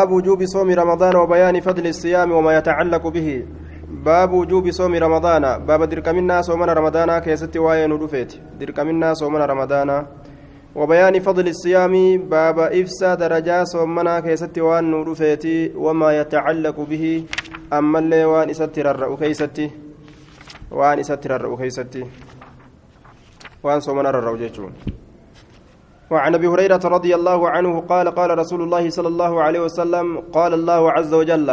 باب 0.00 0.12
وجوب 0.12 0.44
صوم 0.44 0.70
رمضان 0.70 1.16
وبيان 1.16 1.60
فضل 1.60 1.86
الصيام 1.86 2.32
وما 2.32 2.56
يتعلق 2.58 3.06
به. 3.06 3.46
باب 3.88 4.32
وجوب 4.32 4.70
صوم 4.70 4.94
رمضان. 4.94 5.66
باب 5.66 5.82
دركمنا 5.88 6.42
صومنا 6.42 6.72
رمضان 6.72 7.18
كيست 7.18 7.56
واين 7.56 7.92
ودفيت 7.92 8.32
دركمنا 8.60 9.14
صومنا 9.14 9.46
رمضان. 9.46 10.06
وبيان 10.74 11.20
فضل 11.20 11.48
الصيام. 11.48 11.94
باب 12.28 12.58
إفسا 12.58 13.14
درجة 13.14 13.64
صومنا 13.64 14.20
كيست 14.20 14.58
وان 14.58 14.94
ودفيت 14.94 15.72
وما 15.76 16.20
يتعلق 16.20 16.80
به. 16.80 17.24
أما 17.72 17.98
اللي 17.98 18.24
وان 18.24 18.50
إستر 18.50 18.90
الرأو 18.90 19.16
كيستي 19.16 19.70
وان 20.70 20.98
إستر 20.98 21.36
الرأو 21.36 21.56
كيستي 21.56 22.04
وان 23.64 23.80
صومنا 23.80 24.08
الرأو 24.10 24.36
جيشون 24.36 24.72
وعن 26.10 26.34
أبي 26.34 26.46
هريرة 26.46 26.80
رضي 26.84 27.14
الله 27.14 27.50
عنه 27.50 27.80
قال 27.80 28.06
قال 28.08 28.38
رسول 28.38 28.62
الله 28.62 28.90
صلى 28.90 29.08
الله 29.08 29.42
عليه 29.42 29.60
وسلم 29.60 30.06
قال 30.32 30.54
الله 30.54 30.92
عز 30.92 31.14
وجل 31.14 31.50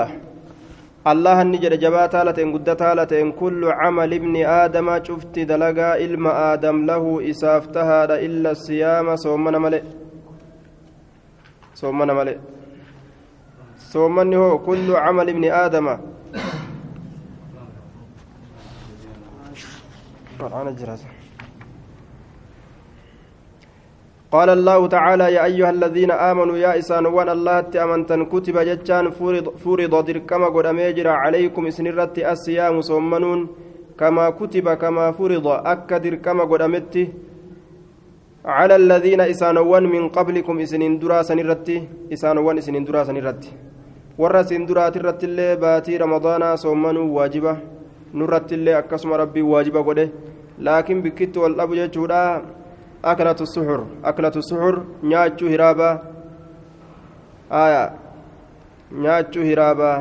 الله 1.08 1.42
النجر 1.42 1.76
جبات 1.76 2.16
لتن 2.16 2.54
قدت 2.54 2.84
لتن 2.84 3.32
كل 3.32 3.62
عمل 3.66 4.14
ابن 4.14 4.36
آدم 4.46 5.04
شفت 5.04 5.40
دلقا 5.40 5.90
علم 6.02 6.28
آدم 6.28 6.86
له 6.86 7.30
اسافتها 7.30 8.06
إلا 8.26 8.52
الصيام 8.52 9.16
صومنا 9.16 9.60
ملئ. 9.60 9.84
صومنا 11.76 12.14
ملئ. 12.14 12.38
صومني 13.94 14.38
هو 14.38 14.60
كل 14.60 14.96
عمل 14.96 15.30
ابن 15.30 15.46
آدم. 15.52 15.88
قرآن 20.40 20.68
الجراسه 20.68 21.23
قال 24.34 24.50
الله 24.58 24.80
تعالى 24.96 25.26
يا 25.36 25.42
أيها 25.50 25.70
الذين 25.78 26.12
آمنوا 26.30 26.58
يا 26.66 26.72
إسان 26.80 27.06
وأن 27.16 27.30
الله 27.38 27.58
تأمنتن 27.74 28.22
كتب 28.34 28.58
جتان 28.70 29.06
فرض, 29.64 29.94
دركما 30.08 30.48
قد 30.56 30.66
أميجر 30.74 31.08
عليكم 31.24 31.62
إسنرت 31.72 32.16
الصيام 32.34 32.76
صومنون 32.90 33.40
كما 34.00 34.26
كتب 34.40 34.68
كما 34.84 35.06
فرض 35.18 35.46
أك 35.74 35.90
دركما 36.06 36.44
قد 36.52 36.62
أمت 36.68 36.96
على 38.58 38.76
الذين 38.82 39.22
إسانوان 39.34 39.84
من 39.96 40.04
قبلكم 40.18 40.56
إسنين 40.66 40.94
دراسا 41.02 41.34
نرتي 41.40 41.78
إسانوان 42.14 42.56
إسنين 42.62 42.84
دراسا 42.90 43.14
نرتي 43.18 43.52
warra 44.18 44.44
siin 44.46 44.68
duraati 44.70 45.00
irratti 45.00 45.26
illee 45.26 45.56
baatii 45.62 45.98
ramadaanaa 45.98 46.58
soommanuu 46.64 47.16
waajiba 47.16 47.54
nurratti 48.20 48.54
illee 48.58 48.76
akkasuma 48.80 49.18
rabbii 49.18 49.46
waajiba 49.52 49.82
godhe 49.88 50.06
laakiin 50.68 51.02
bikkitti 51.06 51.40
wal 51.44 51.56
dhabu 51.60 51.76
jechuudha 51.80 52.20
أكلة 53.06 53.40
السحر 53.42 53.80
أكلة 54.06 54.36
السحر 54.36 54.84
نياتشو 55.04 55.48
هرابا 55.48 55.90
آية 57.52 57.84
نياتشو 58.92 59.42
هرابا 59.42 59.94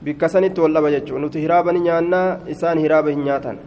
bikka 0.00 0.32
sanitti 0.32 0.60
wal 0.60 0.72
dhaba 0.72 0.88
jechuudha 0.90 1.20
nuti 1.20 1.40
hiraaba 1.44 1.72
ni 1.76 1.80
nyaannaa 1.84 2.48
isaan 2.48 2.78
hiraaba 2.78 3.10
hin 3.10 3.24
nyaatan 3.24 3.58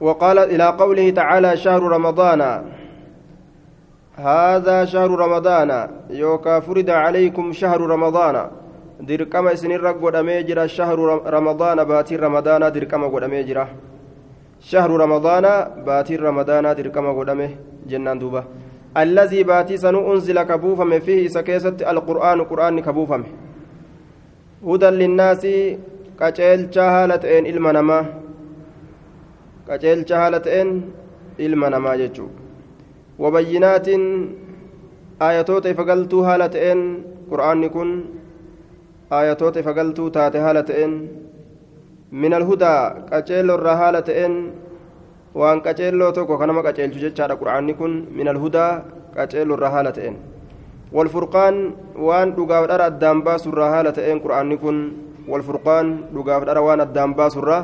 وقال 0.00 0.38
إلى 0.38 0.66
قوله 0.80 1.10
تعالى 1.10 1.56
شهر 1.56 1.82
رمضان 1.82 2.40
هذا 4.16 4.84
شهر 4.84 5.10
رمضان 5.10 5.70
يوكا 6.10 6.60
فرد 6.60 6.90
عليكم 6.90 7.52
شهر 7.52 7.80
رمضان 7.80 8.36
dirqama 9.00 9.52
isinirra 9.52 9.92
godhamee 9.92 10.44
jira 10.44 10.68
shahru 10.68 11.04
ramadaana 11.36 11.84
baatiin 11.84 12.20
ramadaanaa 12.20 12.74
dirqama 12.74 13.08
godhamee 13.08 13.44
jira 14.60 14.68
shahru 14.68 14.98
ramadaana 14.98 15.70
baatiin 15.84 16.20
ramadaanaa 16.20 16.74
dirqama 16.74 17.14
godhame 17.14 17.56
jennaan 17.86 18.20
duuba 18.20 18.44
allazii 18.94 19.44
baatii 19.44 19.78
sanuu 19.78 20.10
unzila 20.12 20.44
ka 20.44 20.58
buufame 20.58 21.00
fiihi 21.00 21.24
isa 21.24 21.42
keessatti 21.42 21.84
alqur'aanu 21.84 22.44
qur'aanni 22.44 22.82
ka 22.82 22.92
buufame 22.92 23.24
hudan 24.64 24.94
linnaasi 24.94 25.78
qaceelchaa 26.16 26.90
haala 26.90 27.18
ta'een 27.18 27.46
ilma 27.46 27.72
namaa 27.72 28.04
qaceelchaa 29.66 30.18
haala 30.18 30.40
ta'een 30.40 30.82
ilma 31.38 31.70
namaa 31.70 31.96
jechuu 31.96 32.30
wabayyinaatiin 33.18 34.36
aayatoota 35.20 35.70
ifa 35.70 35.84
galtuu 35.84 36.22
haala 36.24 36.48
ta'een 40.62 41.29
min 42.12 42.32
alhudaa 42.34 43.06
qaceelloo 43.10 43.56
irraa 43.58 43.76
haala 43.82 44.02
ta'een 44.08 44.34
waan 45.34 45.58
qaceelloo 45.66 46.12
tokko 46.12 46.38
kanama 46.38 46.62
qaceelchu 46.66 46.98
jechaadha 47.04 47.36
qur'aanni 47.40 47.74
kun 47.80 47.92
min 48.18 48.28
alhudaa 48.32 48.82
qaceelloo 49.16 49.56
irraa 49.58 49.70
haala 49.76 49.92
ta'een 49.92 50.16
walfurqaan 50.96 51.56
waan 52.06 52.34
dhugaaf 52.36 52.64
dhara 52.70 52.84
addaan 52.90 53.22
baasu 53.26 53.46
irraa 53.52 53.70
haala 53.74 53.92
ta'een 53.98 54.18
qur'aanni 54.24 54.56
kun 54.62 54.76
walfurqaan 55.30 55.86
dhugaaf 56.14 56.42
dhara 56.48 56.60
waan 56.66 56.80
addaan 56.86 57.14
baasu 57.18 57.38
irraa 57.42 57.62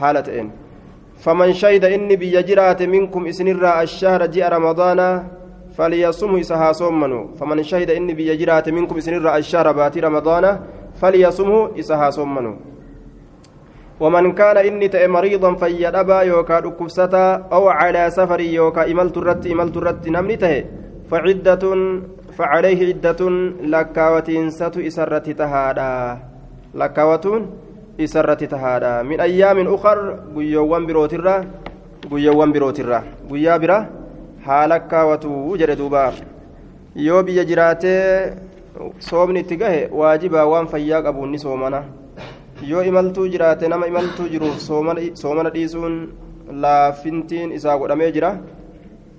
haala 0.00 0.22
ta'een 0.28 0.48
faman 1.24 1.52
shahida 1.60 1.92
inni 1.96 2.16
biyya 2.22 2.42
jiraate 2.48 2.84
minkum 2.94 3.26
isinirraa 3.30 3.76
ashahra 3.84 4.26
ji'a 4.34 4.48
ramadaanaa 4.56 5.14
فليصمه 5.76 6.40
إسها 6.40 6.72
صومنو 6.72 7.20
فمن 7.40 7.62
شهد 7.62 7.90
إني 7.90 8.12
بيجرات 8.18 8.68
منكم 8.68 9.00
سنر 9.00 9.24
الشهر 9.36 9.72
باتي 9.72 10.00
رمضان 10.00 10.44
فليصمه 11.00 11.58
إسها 11.80 12.10
صومنو 12.10 12.52
ومن 14.02 14.24
كان 14.38 14.56
إني 14.56 14.88
تأ 14.88 15.06
مريضا 15.06 15.50
فيدبا 15.62 16.18
يوكا 16.30 16.60
دكبستا 16.60 17.26
أو 17.52 17.68
على 17.68 18.10
سفر 18.10 18.40
يوكا 18.40 18.82
إملت 18.90 19.16
الرت 19.16 19.46
إملت 19.46 19.76
الرت 19.76 20.04
نمني 20.14 20.36
تهي 20.42 20.64
فعدة 21.10 21.64
فعليه 22.36 22.80
عدة 22.88 23.20
لكاوتين 23.72 24.50
ستو 24.50 24.80
إسرت 24.88 25.26
تهادا. 25.40 25.92
لكاوتون 26.74 27.42
إسرت 28.04 28.44
تهادا. 28.44 29.02
من 29.08 29.18
أيام 29.20 29.58
أخر 29.74 29.98
قيوان 30.36 30.82
بروترا 30.86 31.36
قيوان 32.10 32.50
بروترا. 32.52 32.98
قيا 33.30 33.56
برا 33.62 33.78
haalakkaawatu 34.42 35.56
jedhe 35.58 35.76
duuba 35.76 36.12
yoo 37.06 37.22
biyya 37.22 37.44
jiraatee 37.50 38.32
soomni 38.98 39.40
itti 39.44 39.56
gahe 39.56 39.88
waajibaa 40.00 40.46
waan 40.52 40.66
fayyaa 40.72 41.02
qabuun 41.06 41.38
yoo 42.68 42.82
imaltuu 42.82 43.28
jiraate 43.28 43.68
nama 43.68 43.86
imaltuu 43.86 44.28
jiruuf 44.28 44.58
soomana 45.14 45.50
dhiisuun 45.54 45.96
laafintiin 46.64 47.52
isaa 47.52 47.78
godhamee 47.78 48.12
jira 48.12 48.30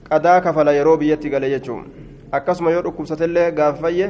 qadaa 0.10 0.42
kafala 0.42 0.72
yeroo 0.78 0.98
biyyatti 0.98 1.30
gale 1.30 1.50
jechuun 1.50 1.84
akkasuma 2.32 2.72
yoo 2.72 2.84
dhukkubsatellee 2.86 3.52
gaafa 3.52 3.82
fayye 3.88 4.08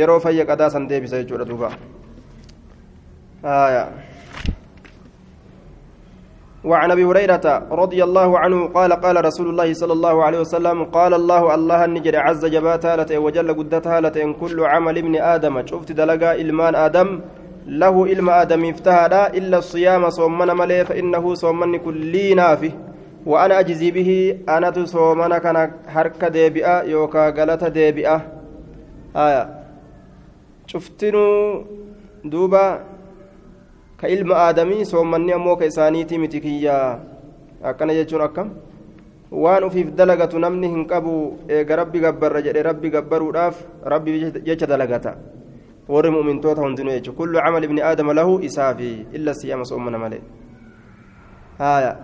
yeroo 0.00 0.20
fayye 0.20 0.44
qadaa 0.50 0.70
san 0.70 0.88
deebisa 0.88 1.22
jechuudha 1.22 1.48
duuba 1.52 1.72
وعن 6.64 6.90
ابي 6.90 7.04
هريره 7.04 7.68
رضي 7.70 8.04
الله 8.04 8.38
عنه 8.38 8.66
قال 8.66 8.92
قال 8.92 9.24
رسول 9.24 9.48
الله 9.48 9.72
صلى 9.72 9.92
الله 9.92 10.24
عليه 10.24 10.40
وسلم 10.40 10.84
قال 10.84 11.14
الله 11.14 11.54
الله 11.54 11.84
النجر 11.84 12.16
عز 12.16 12.46
جبات 12.46 13.12
وجل 13.12 13.48
قدتها 13.58 14.00
كل 14.40 14.58
عمل 14.64 14.98
ابن 14.98 15.14
آدم 15.16 15.66
شفت 15.66 15.92
دلقا 15.92 16.32
المان 16.34 16.74
آدم 16.74 17.08
له 17.66 18.06
علم 18.06 18.30
آدم 18.30 18.64
افتهد 18.64 19.14
إلا 19.38 19.58
الصيام 19.58 20.10
صومنا 20.10 20.54
ملي 20.54 20.84
فإنه 20.84 21.34
صومن 21.34 21.76
كلي 21.76 22.34
نافي 22.34 22.72
وأنا 23.26 23.60
أجزي 23.60 23.90
به 23.90 24.38
أنا 24.48 24.70
تصومنا 24.70 25.38
كان 25.38 25.70
حركة 25.88 26.28
ديبئة 26.28 26.82
يوكا 26.82 27.28
غلطة 27.28 27.68
ديبئة. 27.68 28.16
آية. 29.16 29.42
شفتنو 30.66 31.24
دوبا 32.24 32.80
كإلم 34.00 34.32
آدمي 34.32 34.84
صومني 34.84 35.34
أمو 35.34 35.56
كإسانيتي 35.56 36.18
متكيا 36.18 37.00
أكنا 37.64 37.92
يجون 37.92 38.20
أكم. 38.20 38.48
waan 39.34 39.64
ufiif 39.66 39.90
dalagatu 39.98 40.38
namni 40.38 40.68
hin 40.70 40.86
qabu 40.86 41.38
eega 41.50 41.76
rabbi 41.80 41.98
gabbarra 41.98 42.42
jedhe 42.46 42.62
rabbi 42.62 42.90
gabbaruudhaaf 42.94 43.56
rabbi 43.82 44.30
jecha 44.46 44.66
dalagata 44.66 45.16
warri 45.88 46.10
mu'mintoota 46.10 46.62
hundinuu 46.62 46.92
jechuudha 46.96 47.16
kullu 47.18 47.38
camal 47.44 47.64
ibni 47.64 47.82
aadama 47.82 48.14
lahu 48.14 48.40
isaafi 48.48 49.06
illa 49.12 49.34
siyaama 49.34 49.64
soomana 49.64 49.98
malee 49.98 50.22
haaya 51.58 51.96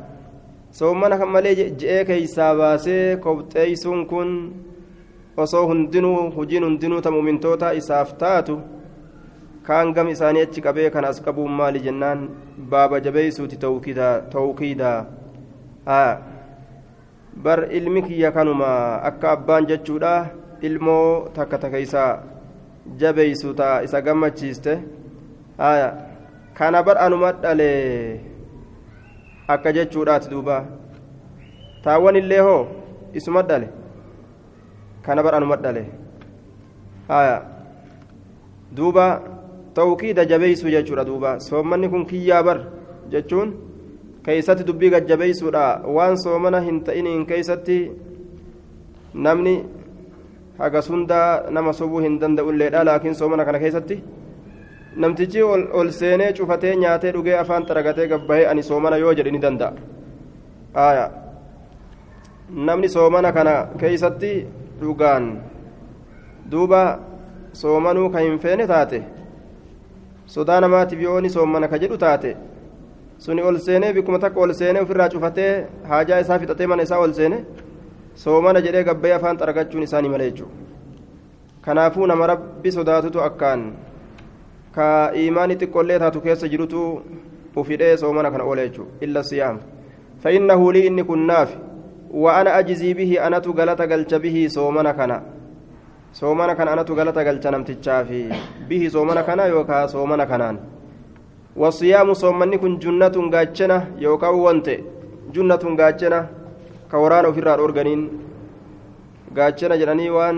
soomana 0.70 1.18
kan 1.18 1.28
malee 1.36 1.54
je'ee 1.54 2.04
keeysaa 2.10 2.54
baasee 2.54 3.16
kobxeeysuun 3.24 4.06
kun 4.10 4.34
osoo 5.36 5.66
hundinuu 5.70 6.30
hujiin 6.36 6.64
hundinuu 6.64 7.00
ta 7.00 7.10
mu'mintoota 7.10 7.72
isaaf 7.80 8.12
taatu 8.22 8.60
kaan 9.68 9.92
gam 9.94 10.08
isaanii 10.08 10.42
achi 10.46 10.60
qabee 10.66 10.90
kan 10.90 11.04
as 11.04 11.22
qabuun 11.24 11.52
maali 11.60 11.80
jennaan 11.86 12.28
baaba 12.74 13.00
jabeeysuuti 13.06 13.56
tawkiidaa 14.34 14.98
haa 15.90 16.12
bar 17.44 17.60
ilmi 17.78 18.02
kiyya 18.02 18.32
kanuma 18.36 18.70
akka 19.10 19.32
abbaan 19.32 19.66
jechuudha 19.70 20.14
ilmoo 20.68 21.28
takka 21.34 21.58
takkeeysaa 21.64 22.12
jabeeysu 22.96 23.54
taa 23.54 23.82
isa 23.82 24.00
gammachiiste 24.02 24.78
haya 25.58 25.88
kana 26.54 26.82
bar 26.82 26.98
anuma 26.98 27.32
dhale 27.32 27.70
akka 29.48 29.72
jechuudhaati 29.72 30.30
duuba 30.30 30.56
taawwan 31.84 32.16
illee 32.16 32.40
hoo 32.40 32.66
isuma 33.14 33.42
dhale 33.42 33.68
kana 35.02 35.22
bar 35.22 35.34
anuma 35.34 35.56
dhale 35.56 35.84
haya 37.08 37.42
duuba 38.72 39.22
tawkiida 39.74 40.24
jabeeysu 40.24 40.70
jechuudha 40.70 41.04
duuba 41.04 41.40
soommanni 41.40 41.88
kun 41.88 42.06
kiyyaa 42.06 42.42
bar 42.42 42.58
jechuun 43.10 43.54
keeysatti 44.24 44.64
dubbii 44.64 44.90
gajjabeeysuudha 44.90 45.82
waan 45.96 46.16
soomana 46.18 46.60
hin 46.60 46.80
ta'iniin 46.84 47.26
keeysatti 47.26 47.78
namni 49.14 49.54
haga 50.60 50.82
sundaa 50.88 51.50
nama 51.56 51.72
sobuu 51.72 52.00
hin 52.04 52.18
danda'ulleedha 52.22 52.84
laakiin 52.88 53.14
soomana 53.20 53.44
kana 53.48 53.58
keessatti 53.64 53.96
namtichi 55.04 55.42
ol 55.42 55.90
seenee 56.00 56.32
cufatee 56.38 56.74
nyaatee 56.82 57.12
dhugee 57.16 57.36
afaan 57.42 57.66
xaragatee 57.68 58.08
gabbahee 58.12 58.46
ani 58.52 58.62
soomana 58.62 58.96
yoo 58.96 59.14
jedhe 59.14 59.30
ni 59.30 59.42
danda'a. 59.42 59.72
Aya. 60.74 61.06
Namni 62.66 62.88
soomana 62.88 63.32
kana 63.32 63.54
keeysatti 63.80 64.32
dhugaan 64.80 65.26
duuba 66.50 66.82
soomanuu 67.52 68.10
ka 68.10 68.18
hin 68.26 68.38
feene 68.44 68.66
taate 68.66 69.02
sodaa 70.26 70.60
namaatiif 70.60 71.02
yoo 71.02 71.20
ni 71.20 71.30
soomana 71.36 71.68
ka 71.68 71.78
jedhu 71.78 71.98
taate 72.04 72.36
suni 73.18 73.42
ol 73.42 73.58
seenee 73.66 73.92
bikkuma 73.96 74.18
takka 74.18 74.40
ol 74.40 74.52
seenee 74.60 74.82
ofirraa 74.82 75.08
cufatee 75.14 75.52
haajaa 75.88 76.20
isaa 76.24 76.38
fixatee 76.38 76.66
mana 76.72 76.82
isaa 76.88 76.98
ol 77.04 77.12
seene 77.18 77.38
soomana 78.14 78.60
jedhee 78.66 78.84
gabbee 78.84 79.14
afaan 79.14 79.38
xaragachuun 79.38 79.82
isaanii 79.82 80.12
mala 80.14 80.28
jechuudha 80.30 80.54
kanaafuu 81.64 82.06
nama 82.06 82.26
rabbi 82.26 82.72
sodaatutu 82.72 83.22
akkaan 83.28 83.72
ka 84.74 84.86
iimaanii 85.22 85.60
xiqqollee 85.62 85.98
taatu 86.04 86.20
keessa 86.20 86.48
jirutu 86.52 86.84
ufidhee 87.56 87.96
soomana 87.96 88.30
kana 88.30 88.44
oola 88.44 88.68
jechuudha 88.68 89.06
illa 89.08 89.22
siyaam 89.32 89.58
fa'innahu 90.22 90.72
lii 90.72 90.86
inni 90.92 91.04
kun 91.04 91.26
naafi 91.32 91.58
وأنا 92.10 92.58
أجزي 92.58 92.94
به 92.98 93.26
أنا 93.26 93.38
تقلت 93.38 93.80
قلت 93.92 94.12
به 94.14 94.36
صومنا 94.50 94.92
كنا 94.98 95.18
صومنا 96.12 96.52
كان 96.58 96.68
أنا 96.68 96.82
تقلت 96.82 97.18
قلت 97.18 97.44
نمتشافي 97.54 98.22
به 98.68 98.82
صومنا 98.94 99.22
كنا 99.22 99.44
يوكا 99.46 99.86
صومنا 99.94 100.24
كنان 100.30 100.56
والصيام 101.56 102.08
صومني 102.22 102.56
كن 102.62 102.74
جنة 102.82 103.16
قاتشنا 103.34 103.76
يوكا 104.04 104.28
وانت 104.44 104.68
جنة 105.34 105.64
قاتشنا 105.78 106.20
كوران 106.90 107.32
في 107.32 107.38
الرار 107.38 107.58
أورغانين 107.58 108.00
قاتشنا 109.36 109.76
جراني 109.76 110.10
وان 110.10 110.36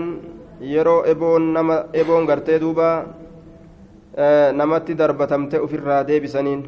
yeroo 0.63 1.03
eboon 1.05 1.43
nama 1.53 1.85
eboon 1.93 2.25
gartee 2.25 2.59
duuba 2.59 3.05
namatti 4.59 4.95
darbatamte 4.95 5.59
ofirraa 5.59 6.03
deebisaniin 6.07 6.61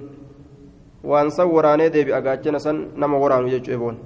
waan 1.04 1.32
san 1.32 1.48
waraanee 1.48 1.90
deebi'a 1.96 2.22
gaachana 2.22 2.60
san 2.60 2.78
nama 2.96 3.18
waraanu 3.18 3.50
jechuu 3.50 3.74
eboon. 3.74 3.98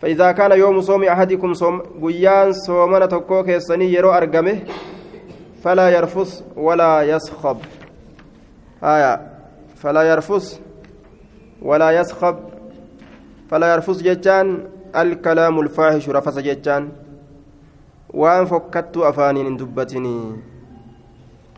فإذا 0.00 0.32
كان 0.32 0.52
يوم 0.52 0.80
صوم 0.80 1.04
أحدكم 1.04 1.54
صوم 1.54 1.82
قيان 2.02 2.52
صومنا 2.52 3.06
تكو 3.06 3.42
كيسني 3.42 3.92
يرو 3.92 4.10
أرقمه 4.10 4.58
فلا 5.62 5.90
يرفث 5.90 6.42
ولا 6.56 7.02
يسخب 7.02 7.58
آية 8.82 9.20
فلا 9.76 10.02
يرفث 10.02 10.58
ولا 11.62 11.90
يسخب 11.90 12.36
فلا 13.50 13.74
يرفث 13.74 14.02
جتان 14.02 14.46
الكلام 14.96 15.60
الفاحش 15.60 16.08
رفث 16.08 16.38
جتان 16.38 16.88
وان 18.14 18.44
فكت 18.44 18.96
أفانين 18.96 19.56
دبتني 19.56 20.16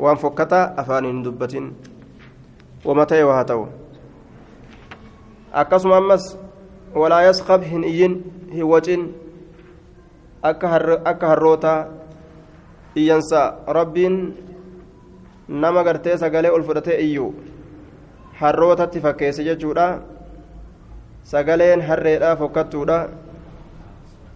وان 0.00 0.16
فكت 0.16 0.52
أفانين 0.52 1.22
دبتن 1.22 1.72
ومتى 2.84 3.22
وهاتو 3.22 3.66
أقسم 5.54 5.92
أمس 5.92 6.24
hin 6.94 7.84
iyyin 7.86 8.14
hin 8.50 8.66
wacin 8.66 9.14
akka 10.42 11.26
harroota 11.28 11.86
iyyansa 12.96 13.62
rabbiin 13.66 14.34
nama 15.48 15.84
gartee 15.84 16.18
sagalee 16.18 16.50
ol 16.50 16.62
fudhatee 16.62 16.98
iyyu 16.98 17.34
harrootatti 18.40 19.00
fakkeesse 19.00 19.44
jechuudha 19.44 20.00
sagaleen 21.24 21.80
harreedhaa 21.80 22.36
fokkattuudha 22.36 23.08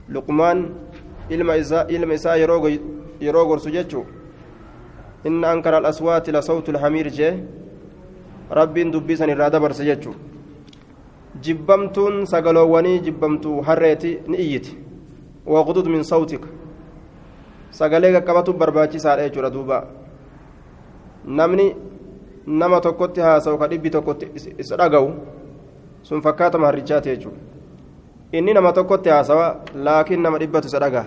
luqmaan 0.09 0.69
ilma 1.31 1.57
isaa 2.15 2.37
yeroo 2.37 3.47
gorsu 3.47 3.71
jechuu 3.71 4.07
inna 5.25 5.51
ankara 5.51 5.77
alaswaati 5.79 6.33
lasawtu 6.33 6.73
lhamiir 6.73 7.11
jee 7.11 7.35
rabbiin 8.51 8.93
dubbii 8.93 9.17
san 9.17 9.31
irraa 9.31 9.51
dabarse 9.51 9.85
jechuu 9.85 10.15
jibbamtuun 11.41 12.27
sagaloowwanii 12.27 12.99
jibbamtuu 13.01 13.61
harreeti 13.63 14.19
ni 14.27 14.37
iyyiti 14.37 14.79
waqdud 15.47 15.87
min 15.87 16.05
sawtika 16.05 16.49
sagalee 17.71 18.13
qaqqabatu 18.13 18.53
barbaachisaadha 18.53 19.29
jechuudha 19.29 19.51
duuba 19.51 19.87
namni 21.25 21.77
nama 22.47 22.81
tokkotti 22.81 23.21
haasa'u 23.21 23.59
ka 23.59 23.69
dhibbi 23.69 23.91
tokkotti 23.91 24.29
isa 24.59 24.77
dhaga'u 24.77 25.09
sun 26.10 26.22
fakkaatama 26.22 26.68
harrichaati 26.68 27.10
jechuudha 27.10 27.42
inni 28.32 28.54
nama 28.54 28.74
tokkotti 28.74 29.10
haasawa 29.16 29.48
laakiin 29.88 30.22
nama 30.22 30.38
dhibbatu 30.44 30.68
isa 30.72 30.80
dhagaa 30.80 31.06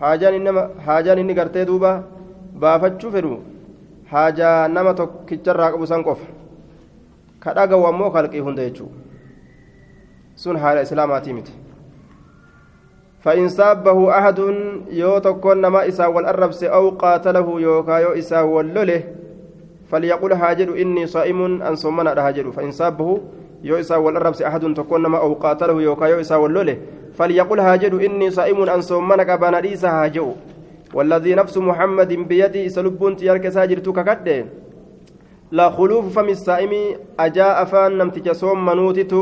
haajaan 0.00 1.18
inni 1.18 1.34
gartee 1.34 1.64
duuba 1.70 1.92
baafachuu 2.64 3.12
fedhu 3.16 3.38
haajaa 4.12 4.68
nama 4.68 4.94
tokkicharraa 5.00 5.72
qabu 5.72 5.86
san 5.86 6.04
qofa 6.04 6.26
ka 7.40 7.54
dhagahu 7.58 7.86
ammoo 7.90 8.10
kalqii 8.16 8.44
hunda 8.46 8.68
jechuu 8.68 8.90
sun 10.44 10.56
haala 10.64 10.88
islaamaatii 10.88 11.32
miti 11.40 11.62
فإن 13.22 13.48
سابه 13.48 14.18
أحد 14.18 14.38
يو 14.90 15.18
تكون 15.18 15.60
نما 15.60 15.88
إسا 15.88 16.06
والأربس 16.06 16.64
أو 16.64 16.90
قاتله 16.90 17.60
يوكا 17.60 17.96
يو 17.98 18.12
إسا 18.18 18.40
واللله 18.40 19.02
فليقول 19.91 20.33
هاجر 20.33 20.81
إني 20.81 21.07
صائم 21.07 21.61
أن 21.61 21.75
صمنا 21.75 22.27
هاجر 22.27 22.51
فإن 22.51 22.71
سابه 22.71 23.21
يو 23.63 23.79
إسا 23.79 23.95
والأربس 23.95 24.41
أحد 24.41 24.73
تكون 24.73 25.01
نما 25.03 25.17
أو 25.17 25.33
قاتله 25.33 25.81
يوكا 25.81 26.05
يو 26.05 26.19
إسا 26.19 26.35
واللله 26.35 26.77
فليقول 27.15 27.59
هاجر 27.59 28.05
إني 28.05 28.31
صائم 28.31 28.69
أن 28.69 28.81
صمنا 28.81 29.23
كبانا 29.23 29.63
إيسا 29.63 29.89
هاجر 29.89 30.27
والذي 30.93 31.35
نفس 31.35 31.57
محمد 31.57 32.13
بيدي 32.13 32.69
سلبون 32.69 33.15
تيارك 33.15 33.49
ساجر 33.49 33.77
تككده 33.77 34.45
لا 35.51 35.69
خلوف 35.69 36.11
فم 36.11 36.29
السائم 36.29 36.73
أجاء 37.19 37.63
أفان. 37.63 37.97
نمتج 37.97 38.31
صوم 38.31 38.65
منوتت 38.65 39.13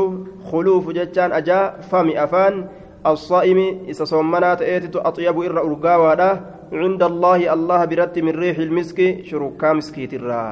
خلوف 0.50 0.90
جتان 0.90 1.32
أجاء 1.32 1.86
فم 1.90 2.10
أفان. 2.10 2.66
الصائم 3.12 3.58
إذا 3.90 4.04
صومنات 4.04 4.62
إيتت 4.62 4.96
أطيب 4.96 5.36
إر 5.40 5.58
أرقاوادا 5.68 6.30
عند 6.72 7.02
الله 7.02 7.40
الله 7.54 7.80
برت 7.90 8.16
من 8.26 8.34
ريح 8.42 8.56
المسك 8.58 8.98
شركا 9.28 9.72
مسكيت 9.72 10.12
الرا 10.14 10.42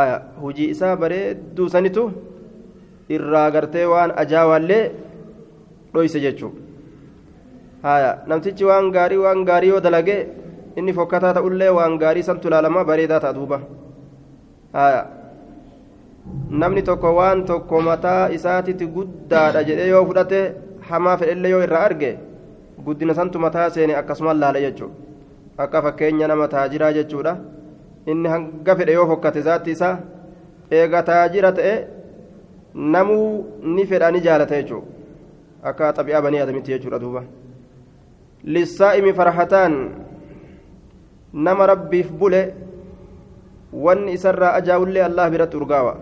آية 0.00 0.16
هجي 0.42 0.64
إسا 0.70 0.94
بريد 1.00 1.54
دوسنتو 1.56 2.04
إرا 3.14 3.44
قرتي 3.54 3.84
وان 3.92 4.10
أجاوالي 4.22 4.80
رويس 5.94 6.16
جتشو 6.24 6.50
آية 7.94 8.12
نمتج 8.28 8.60
وان 8.68 8.84
غاري 8.96 9.16
وان 9.22 9.38
غاري 9.48 9.68
ودلقي 9.72 10.18
إني 10.78 10.92
فكتا 10.98 11.32
تقول 11.36 11.62
وان 11.76 11.92
غاري 12.02 12.22
سنتلا 12.28 12.58
لما 12.64 12.82
بريدا 12.88 13.18
تدوبه 13.24 13.60
namni 16.60 16.82
tokko 16.82 17.08
waan 17.18 17.44
tokko 17.50 17.80
mataa 17.88 18.28
isaatitti 18.36 18.86
guddaadha 18.96 19.62
jedhee 19.68 19.88
yoo 19.88 20.04
fudhate 20.08 20.40
hamaa 20.90 21.16
fedhellee 21.20 21.50
yoo 21.54 21.62
irraa 21.66 21.84
arge 21.88 22.10
guddina 22.84 23.14
santu 23.18 23.38
mataa 23.44 23.70
seene 23.76 23.94
akkasumas 24.00 24.36
laala 24.42 24.60
jechuudha 24.66 24.94
akka 25.64 25.82
fakkeenya 25.86 26.28
nama 26.32 26.48
taajiraa 26.54 26.92
jechuudha 26.98 27.36
inni 28.06 28.28
hanga 28.34 28.76
fedhe 28.80 28.92
yoo 28.98 29.06
fokkate 29.12 29.42
zaatti 29.48 29.70
isaa 29.76 29.96
eega 30.80 31.02
taajira 31.10 31.52
ta'e 31.58 31.74
namuu 32.94 33.26
ni 33.74 33.86
fedha 33.90 34.10
ni 34.12 34.20
jaalata 34.28 34.62
jechuudha 34.62 34.86
akka 35.72 35.92
xabi'aa 35.98 36.22
banii 36.28 36.44
adamitti 36.44 36.74
jechuudha 36.76 37.02
duuba 37.04 37.24
lissaa'imi 38.44 39.12
farhataan 39.20 39.76
nama 41.32 41.66
rabbiif 41.74 42.10
bule. 42.22 42.42
wanni 43.72 44.12
isarraa 44.12 44.52
ajaa'ullee 44.60 45.04
allah 45.04 45.30
biratti 45.30 45.56
urgaawa 45.56 45.96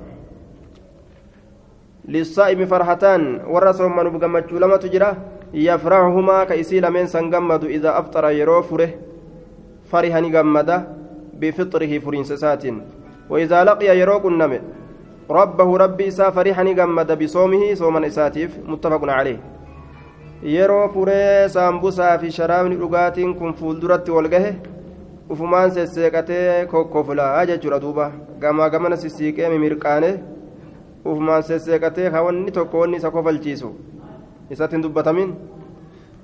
lamatu 4.60 4.88
jira 4.88 5.16
yafrahumaa 5.52 6.46
ka 6.46 6.54
isii 6.54 6.80
lameen 6.80 7.06
san 7.06 7.30
gammadu 7.30 7.70
idaa 7.70 7.96
afxara 8.02 8.32
yeroo 8.32 8.62
fure 8.62 8.98
fariha 9.90 10.20
ni 10.20 10.30
gammada 10.30 10.84
bifixrihi 11.40 12.00
furiinsa 12.00 12.34
isaatiin 12.34 12.78
وإذا 13.30 13.64
لقي 13.64 13.98
يروق 13.98 14.26
النمي 14.26 14.60
ربه 15.30 15.76
ربي 15.76 16.08
إسا 16.08 16.32
نقمد 16.62 17.18
بصومه 17.18 17.74
صوما 17.74 18.06
إساتيف 18.06 18.50
متفق 18.66 19.02
عليه 19.18 19.38
yeroo 20.44 20.88
furee 20.94 21.48
saambusaa 21.48 22.18
fi 22.18 22.30
sharaabni 22.30 22.76
dhugaatiin 22.80 23.34
kun 23.34 23.54
fuulduratti 23.54 24.10
walgahe 24.16 24.50
ufumaan 25.30 25.70
sesseeqatee 25.76 26.66
kokkoflaa 26.72 27.46
jechuudha 27.50 27.78
duuba 27.84 28.10
gamaa 28.42 28.68
gamana 28.74 28.96
sissiiqee 29.04 29.48
mimirqaane 29.52 30.10
ufumaan 31.12 31.42
sesseeqatee 31.42 32.08
hawanni 32.10 32.50
tokko 32.52 32.78
wanni 32.82 32.96
isa 32.96 33.10
kofalchiisu 33.10 33.70
isatti 34.50 34.76
hin 34.76 34.82
dubbatamin 34.82 35.34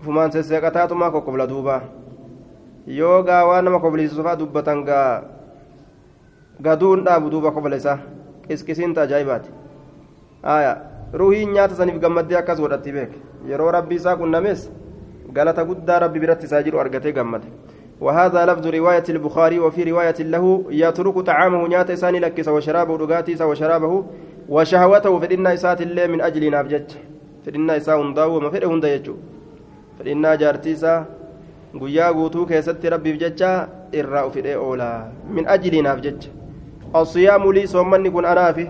fumaan 0.04 0.32
sesseeqataatumaa 0.32 1.10
kokkobla 1.10 1.46
duuba 1.46 1.80
yoo 2.86 3.22
gaa 3.22 3.44
waan 3.46 3.64
nama 3.64 3.80
kobliisufaa 3.80 4.36
dubbatan 4.38 4.84
gaa 4.84 5.22
gaduun 6.62 7.04
dhaabu 7.04 7.30
duuba 7.30 7.50
kobla 7.56 7.76
isaa 7.76 7.98
qisqisiinta 8.48 9.02
ajaa'ibaati 9.02 9.50
aya 10.54 10.72
ruhiin 11.22 11.52
nyaata 11.58 11.74
saniif 11.80 12.00
gammaddee 12.06 12.38
akkas 12.38 12.60
godhatti 12.60 12.92
beek 12.92 13.12
yeroo 13.50 13.70
rabbi 13.78 13.94
isaa 14.02 14.16
qunnames 14.16 14.70
galata 15.32 15.64
guddaa 15.64 15.98
rabbi 16.06 16.20
biratti 16.26 16.46
isaa 16.50 16.62
jiru 16.62 16.80
argatee 16.80 17.12
gammade 17.12 17.46
وهذا 18.02 18.46
لفظ 18.46 18.66
رواية 18.66 19.04
البخاري 19.08 19.58
وفي 19.58 19.82
رواية 19.90 20.18
له 20.34 20.64
يترك 20.70 21.18
طعامه 21.18 21.68
نيات 21.68 21.90
إساني 21.90 22.18
لكس 22.18 22.48
وشرابه 22.48 22.98
دقاتيس 22.98 23.42
وشرابه 23.42 24.04
وشهوته 24.54 25.12
فإن 25.22 25.46
إسات 25.46 25.80
الله 25.86 26.06
من 26.12 26.20
أجل 26.28 26.42
نافجج 26.50 26.88
فإن 27.44 27.70
إساء 27.70 27.96
هنداو 28.02 28.36
وما 28.36 28.50
فإن 28.52 28.68
هندا 28.72 28.88
يجو. 28.94 29.14
فإن 29.98 30.24
جارتيسا 30.40 30.94
guyyaa 31.80 32.12
guutuu 32.12 32.44
keessatti 32.46 32.90
rabbiif 32.92 33.16
jecha 33.16 33.68
irraa 33.92 34.26
ufidhee 34.28 34.56
oola 34.60 35.08
min 35.24 35.48
ajliinaaf 35.48 36.00
jecha 36.04 36.28
الصيام 36.92 37.52
لي 37.52 37.66
صومني 37.66 38.10
كن 38.10 38.24
أنافي 38.24 38.68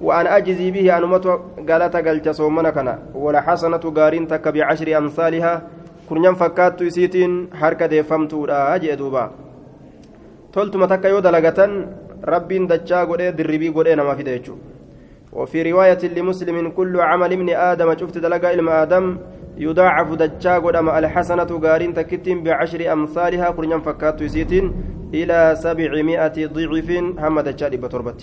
وأنا 0.00 0.36
أجزي 0.36 0.70
به 0.70 0.98
أنمت 0.98 1.26
قالت 1.68 1.96
قلت 1.96 2.28
صومنا 2.28 2.70
كنا. 2.70 2.98
ولا 3.14 3.40
حسنة 3.40 3.84
قارين 3.96 4.24
تك 4.28 4.48
بعشر 4.48 4.88
أمثالها. 4.98 5.62
كن 6.08 6.24
ينفكات 6.24 6.80
يسيتين 6.80 7.52
حركة 7.52 7.86
ديفمت 7.86 8.32
ولا 8.34 8.74
أجي 8.74 8.96
دوبا 8.96 9.30
تلتم 10.52 10.84
تك 10.84 11.04
يودا 11.04 11.30
لغتن 11.30 11.72
رب 12.24 12.48
دجا 12.48 13.00
قد 13.04 13.36
دربي 13.36 13.68
قد 13.68 13.88
نما 13.88 14.14
في 14.16 14.22
ديجو 14.22 14.54
وفي 15.32 15.72
رواية 15.72 16.02
لمسلم 16.16 16.68
كل 16.68 17.00
عمل 17.00 17.32
ابن 17.32 17.48
آدم 17.50 17.96
شفت 17.96 18.18
دلقا 18.18 18.54
إلما 18.54 18.82
آدم 18.82 19.18
يضاعف 19.56 20.08
دجا 20.14 20.54
قدام 20.58 20.88
الحسنة 20.88 21.50
قارين 21.64 21.94
تكتم 21.94 22.42
بعشر 22.42 22.92
أمثالها 22.92 23.48
قرنيا 23.50 23.78
فكات 23.78 24.22
يسيتين 24.22 24.66
إلى 25.14 25.54
سبعمائة 25.64 26.46
ضعف 26.46 26.88
هم 27.18 27.40
دجا 27.40 27.68
بتربت. 27.68 28.20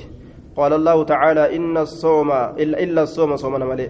قال 0.56 0.74
الله 0.74 1.04
تعالى 1.04 1.56
إن 1.56 1.78
الصوم 1.78 2.32
إلا, 2.32 2.84
إلا 2.84 3.02
الصوم 3.04 3.36
صومنا 3.36 3.66
ملئ 3.66 3.90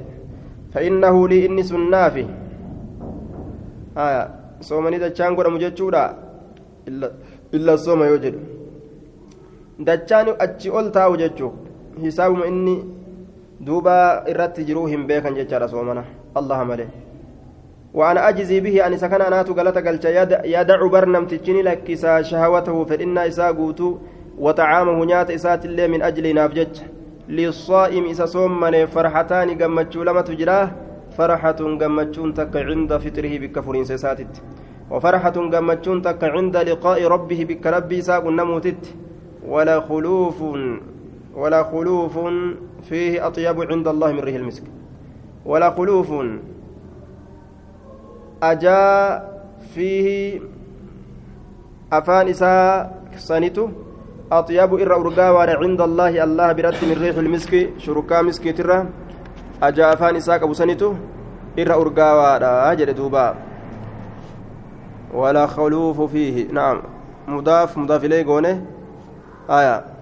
فإنه 0.74 1.28
لي 1.28 1.46
إني 1.46 1.64
سنافي. 1.64 2.26
آية. 3.98 4.24
صومني 4.62 4.98
دجان 4.98 5.36
قدام 5.36 5.58
جتشورا 5.58 6.04
إلا 6.88 7.12
إلا 7.54 7.74
الصوم 7.74 8.04
يوجد. 8.04 8.36
دجان 9.80 10.28
أتشي 10.42 10.70
أولتاو 10.70 11.16
جتشو 11.16 11.50
حسابهم 12.04 12.44
إني 12.44 12.95
دوبا 13.62 14.30
إرت 14.32 14.60
جروهم 14.60 15.08
بيكا 15.08 15.30
جتشارا 15.30 15.68
صومنا 15.68 16.04
الله 16.38 16.64
ملئ 16.64 16.88
وأنا 17.94 18.30
أجزي 18.30 18.60
به 18.60 18.88
أن 18.88 18.98
سكن 18.98 19.22
أنات 19.22 19.50
قالت 19.50 19.78
قلت 19.88 20.06
يدع 20.46 20.80
برنم 20.86 21.26
تجني 21.26 21.62
لك 21.62 21.88
شهوته 22.22 22.84
فإن 22.86 23.18
إسا 23.18 23.48
قوتو 23.48 23.98
وطعامه 24.40 25.06
نيات 25.06 25.32
إسات 25.32 25.66
الله 25.66 25.88
من 25.88 26.02
أجل 26.02 26.36
نافجج 26.36 26.74
للصائم 27.30 28.06
إسا 28.06 28.26
صومن 28.26 28.86
فرحتان 28.86 29.50
قمتشو 29.62 30.04
لما 30.04 30.22
تجراه 30.22 30.68
فرحة 31.18 31.60
قمتشون 31.82 32.34
تك 32.34 32.56
عند 32.70 32.92
فطره 32.98 33.34
بكفرين 33.42 33.84
سيساتت 33.90 34.34
وفرحة 34.92 35.36
قمتشون 35.54 36.02
تك 36.02 36.24
عند 36.24 36.56
لقاء 36.58 37.00
ربه 37.14 37.40
بك 37.50 37.68
ربي 37.68 38.02
ساق 38.02 38.28
النموتت 38.28 38.84
ولا 39.48 39.80
خلوف 39.80 40.38
ولا 41.36 41.64
خلوف 41.64 42.20
فيه 42.90 43.28
أطيب 43.28 43.62
عند 43.72 43.88
الله 43.88 44.12
من 44.12 44.20
ريح 44.20 44.36
المسك. 44.36 44.64
ولا 45.46 45.70
خلوف 45.72 46.10
أجا 48.44 48.84
فيه 49.76 50.40
أفان 51.94 52.28
إساء 52.28 53.04
سنته 53.18 53.72
أطيب 54.32 54.74
إر 54.74 54.92
أرقاوان 54.96 55.50
عند 55.50 55.82
الله 55.82 56.24
الله 56.24 56.52
برد 56.52 56.82
من 56.88 56.98
ريح 57.02 57.18
المسك 57.18 57.70
شركا 57.78 58.22
مسكي 58.22 58.52
ترى. 58.52 58.86
أجا 59.64 59.94
أفان 59.94 60.16
إساء 60.16 60.44
أبو 60.44 60.54
سنته 60.54 60.96
إر 61.60 61.70
أرقاوان 61.82 62.44
أجل 62.44 62.94
دوبا. 62.94 63.36
ولا 65.14 65.46
خلوف 65.48 66.02
فيه. 66.02 66.52
نعم. 66.52 66.82
مضاف 67.28 67.78
مضاف 67.78 68.06
إليه 68.06 68.26
قونه 68.26 68.66
آية. 69.50 69.95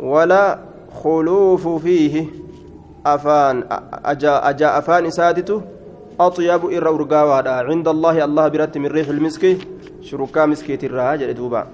ولا 0.00 0.58
خلوف 1.04 1.68
فيه. 1.68 2.26
أفان 3.06 3.64
أجا 4.04 4.48
أجا 4.48 4.78
أفان 4.78 5.06
إسادته 5.06 5.62
أطيب 6.20 6.62
إر 6.72 6.88
أرقاوها 6.88 7.68
عند 7.68 7.88
الله 7.88 8.24
الله 8.24 8.48
برت 8.48 8.78
من 8.78 8.86
ريح 8.86 9.08
المسك. 9.08 9.56
شركا 10.00 10.46
مسكيت 10.46 10.84
الراجل 10.84 11.34
دوبا. 11.34 11.66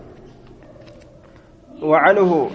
وعنه 1.82 2.50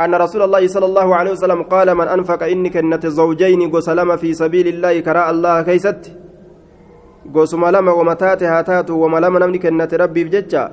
أن 0.00 0.14
رسول 0.14 0.42
الله 0.42 0.66
صلى 0.68 0.86
الله 0.86 1.08
عليه 1.16 1.30
وسلم 1.30 1.62
قال 1.62 1.94
من 1.94 2.08
أنفق 2.08 2.42
إنك 2.42 2.76
النت 2.76 3.06
زوجين 3.06 3.70
قسلم 3.70 4.16
في 4.16 4.34
سبيل 4.34 4.68
الله 4.68 5.00
كراء 5.00 5.30
الله 5.30 5.62
كيست. 5.62 6.12
قسم 7.34 7.62
لما 7.66 7.92
ومتاتها 7.92 8.62
تاتو 8.62 8.94
وما 9.04 9.18
لما 9.20 9.38
نملك 9.38 9.66
النت 9.66 9.94
ربي 9.94 10.24
بججة. 10.24 10.72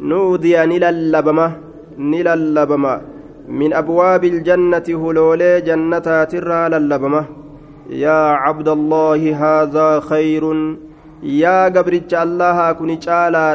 نودي 0.00 0.56
نللبما 0.56 1.67
نللبما 1.98 3.00
من 3.48 3.72
أبواب 3.72 4.24
الجنة 4.24 4.84
هلولي 4.88 5.60
جنة 5.60 6.24
ترى 6.24 6.68
للبما 6.68 7.24
يا 7.90 8.20
عبد 8.44 8.68
الله 8.68 9.20
هذا 9.44 10.00
خير 10.00 10.44
يا 11.22 11.64
قبرج 11.64 12.14
الله 12.14 12.72
كوني 12.72 12.96
تعالى 12.96 13.46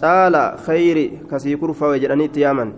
تعالى 0.00 0.56
خير 0.66 0.96
كسيكر 1.30 1.72
فوجرني 1.72 2.28
تياما 2.28 2.72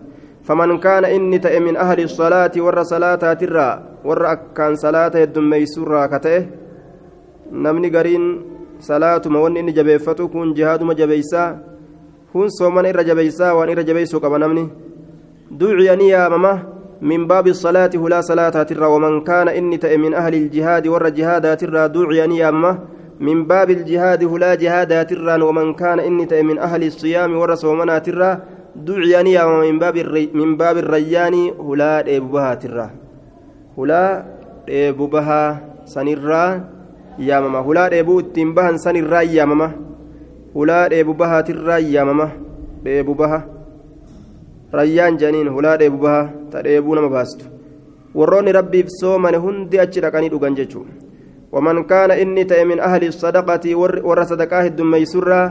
فمن 0.45 0.79
كان 0.79 1.05
إني 1.05 1.39
تأ 1.39 1.59
من 1.59 1.77
أهل 1.77 2.01
الصلاة 2.03 2.53
ور 2.57 2.83
صلاة 2.83 3.33
ترى 3.33 3.83
ور 4.05 4.33
أكان 4.33 4.75
صلاة 4.75 5.15
الدمي 5.15 5.67
سرى 5.67 6.09
كته 6.09 6.47
نمني 7.53 7.89
قرين 7.89 8.25
صلاة 8.81 9.23
مون 9.27 9.57
إني 9.57 9.73
جبيفتو 9.73 10.29
كون 10.29 10.55
جهاد 10.55 10.83
صومن 12.37 12.87
إر 12.87 13.03
جبيسا 13.03 13.53
وان 13.53 13.69
إر 13.69 13.83
جبيسو 13.83 14.21
كما 14.21 14.39
نمني 14.39 14.69
دعيني 15.51 16.09
يا 16.09 16.29
ماما 16.29 16.55
من 17.03 17.27
باب 17.27 17.47
الصلاة 17.47 17.91
هلا 17.95 18.21
صلاة 18.21 18.63
ترى 18.63 18.87
ومن 18.87 19.21
كان 19.21 19.49
إني 19.49 19.79
من 19.97 20.15
أهل 20.15 20.35
الجهاد 20.35 20.87
ور 20.87 21.09
جهاد 21.09 21.57
ترى 21.57 21.89
دعي 21.89 22.27
نيامة 22.27 22.79
من 23.21 23.47
باب 23.47 23.71
الجهاد 23.71 24.25
هلا 24.25 24.55
جهاد 24.55 25.07
ترى 25.07 25.43
ومن 25.43 25.75
كان 25.75 26.01
إني 26.01 26.43
من 26.43 26.59
أهل 26.59 26.83
الصيام 26.85 27.37
ور 27.37 27.55
صومنا 27.55 27.99
ترى 27.99 28.39
دعي 28.77 29.23
نيامة 29.23 29.71
من 29.71 29.79
باب 29.79 29.97
الري 29.97 30.31
من 30.35 30.57
باب 30.57 30.77
الريان 30.79 31.35
هلا 31.67 32.17
إبوها 32.17 32.55
ترى 32.55 32.91
هلا 33.79 34.25
إبوها 34.69 35.61
سنرا 35.85 36.65
يامما 37.19 37.59
هلا 37.59 38.01
إبو 38.01 38.21
تنبها 38.21 38.77
سنرا 38.77 39.21
hulaa 40.55 40.89
dheebu 40.89 41.15
bahaatirraa 41.15 41.79
yaamama. 41.79 42.31
Dheebu 42.85 43.15
baha. 43.15 43.43
Rayyaan 44.73 45.19
jedhaniin 45.19 45.49
hulaa 45.55 45.77
dheebu 45.79 45.99
baha. 46.05 46.23
Ta 46.51 46.63
dheebuu 46.67 46.95
nama 46.95 47.09
baastu. 47.09 47.45
Warroonni 48.15 48.53
rabbiif 48.59 48.89
soomane 49.01 49.39
hundi 49.45 49.81
achi 49.85 50.01
dhaqanii 50.05 50.31
dhugan 50.35 50.57
jechuudha. 50.61 50.93
Waman 51.53 51.85
kaana 51.85 52.17
inni 52.23 52.45
ta'e 52.51 52.65
min 52.65 52.81
ahli 52.81 53.13
sadaqatii 53.13 53.75
warra 54.09 54.25
sadaqaa 54.33 54.63
heddummeeysurraa 54.67 55.45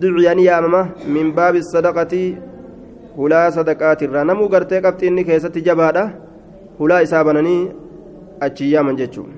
duciyaan 0.00 0.40
yaamama 0.48 0.82
min 1.14 1.32
baabi 1.38 1.62
sadaqatii 1.72 2.28
hulaa 3.16 3.50
sadaqaatirraa 3.56 4.24
namuu 4.30 4.48
gartee 4.54 4.80
qabxi 4.86 5.06
inni 5.10 5.24
keessatti 5.28 5.64
jabaadha 5.68 6.04
hulaa 6.80 7.00
isaa 7.06 7.24
bananii 7.24 7.62
achi 8.48 8.72
yaaman 8.72 8.96
jechuudha. 9.00 9.35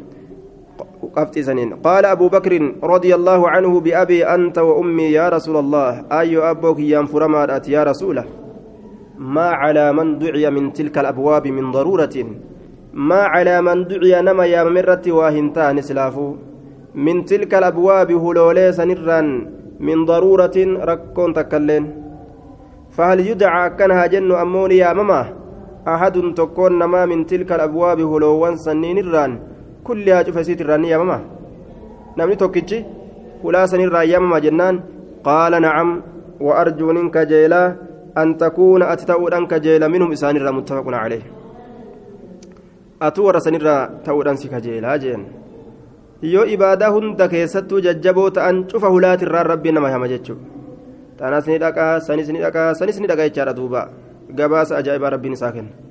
Qaala 1.83 2.11
abuu 2.11 2.31
bakrin 2.31 2.75
radia 2.83 3.15
allaahu 3.21 3.47
canhu 3.55 3.81
biabii 3.81 4.25
anta 4.25 4.65
wa 4.65 4.75
ummii 4.83 5.13
yaa 5.13 5.31
rasuula 5.31 5.59
allah 5.65 6.05
ayyo 6.11 6.45
abboo 6.51 6.75
kiyyaan 6.75 7.07
furamaadhaati 7.07 7.73
yaa 7.73 7.85
rasuula 7.93 8.25
ما 9.19 9.49
على 9.51 9.93
من 9.93 10.19
دعي 10.19 10.47
من 10.51 10.73
تلك 10.73 10.99
الأبواب 10.99 11.47
من 11.49 11.73
ضرورة؟ 11.75 12.17
ما 12.95 13.23
على 13.35 13.63
من 13.63 13.85
دعي 13.91 14.15
نما 14.23 14.47
يا 14.47 14.63
مرة 14.65 15.03
واهنتان 15.19 15.83
سلافو 15.83 16.27
من 16.95 17.25
تلك 17.25 17.55
الأبواب 17.55 18.11
هلولي 18.13 18.73
سنرا 18.79 19.21
من 19.81 19.99
ضرورة 20.05 20.57
ركون 20.91 21.31
تكلين. 21.35 21.85
فهل 22.91 23.19
يدعى 23.31 23.71
كانها 23.71 24.07
جن 24.07 24.31
أمون 24.33 24.71
يا 24.73 24.93
ماما 24.93 25.23
أحد 25.89 26.17
تكون 26.39 26.73
نما 26.79 27.07
من 27.07 27.27
تلك 27.27 27.53
الأبواب 27.53 27.99
هلوان 28.01 28.57
سنين 28.57 28.99
الران 28.99 29.33
كلها 29.89 30.23
شوف 30.27 30.39
الران 30.65 30.85
يا 30.93 30.99
ماما 31.01 31.19
نمني 32.19 32.37
توكيتشي 32.43 32.79
ولا 33.45 33.63
سنرا 33.71 34.01
يا 34.13 34.19
ماما 34.23 34.39
جنان 34.45 34.75
قال 35.29 35.53
نعم 35.67 35.89
وأرجو 36.47 36.89
منك 36.97 37.17
جيلا 37.31 37.63
أن 38.21 38.29
تكون 38.43 38.83
أتتأودان 38.93 39.45
كجيل 39.51 39.83
منهم 39.93 40.11
إسان 40.17 40.37
الرا 40.37 40.51
متفق 40.59 40.87
عليه 41.05 41.25
أتور 43.07 43.35
سنرا 43.47 43.77
تأودان 44.07 44.37
سكجيل 44.43 44.85
هاجين 44.91 45.23
yoo 46.23 46.45
ibaadaa 46.55 46.91
hunda 46.91 47.29
keessattuu 47.33 47.81
jajjaboo 47.87 48.31
ta'an 48.37 48.57
cufa 48.71 48.89
hulaatirraan 48.95 49.47
rabbiin 49.47 49.75
nama 49.75 49.91
hama 49.91 50.09
jechuudha 50.13 50.43
tanas 51.19 51.47
ni 51.47 51.59
dhaqaa 51.63 52.01
sanis 52.07 52.29
ni 52.35 52.41
dhaqaa 52.45 52.75
sanis 52.75 52.99
ni 53.01 53.11
dhaqaa 53.11 53.29
jechaadha 53.29 53.55
duuba 53.59 53.83
gabaasa 54.41 54.77
ajaa'ibaa 54.81 55.13
rabbiin 55.15 55.37
isaa 55.39 55.53
kenna 55.53 55.88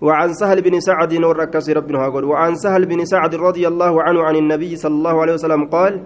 وعن 0.00 0.32
سهل 0.32 0.62
بن 0.62 0.80
سعد 0.80 1.12
وركس 1.24 1.70
ربنا 1.70 1.98
هاقول 1.98 2.24
وعن 2.24 2.54
سهل 2.54 2.86
بن 2.86 3.04
سعد 3.04 3.34
رضي 3.34 3.68
الله 3.68 4.02
عنه 4.02 4.22
عن 4.22 4.36
النبي 4.36 4.76
صلى 4.76 4.94
الله 4.94 5.20
عليه 5.20 5.32
وسلم 5.32 5.64
قال 5.64 6.02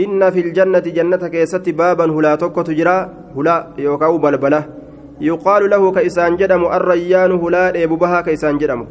إن 0.00 0.30
في 0.30 0.40
الجنة 0.40 0.78
جنتك 0.78 1.34
يست 1.34 1.68
بابا 1.68 2.04
هلا 2.04 2.34
توكو 2.34 2.62
تجرا 2.62 2.98
هلا 3.36 3.56
يوكاو 3.78 4.18
بلبلة. 4.18 4.64
يقال 5.20 5.70
له 5.70 5.92
كإسان 5.92 6.36
جدم 6.36 6.64
الريان 6.64 7.32
هلا 7.32 7.84
إبوبها 7.84 8.20
كإسان 8.20 8.58
جدم. 8.58 8.86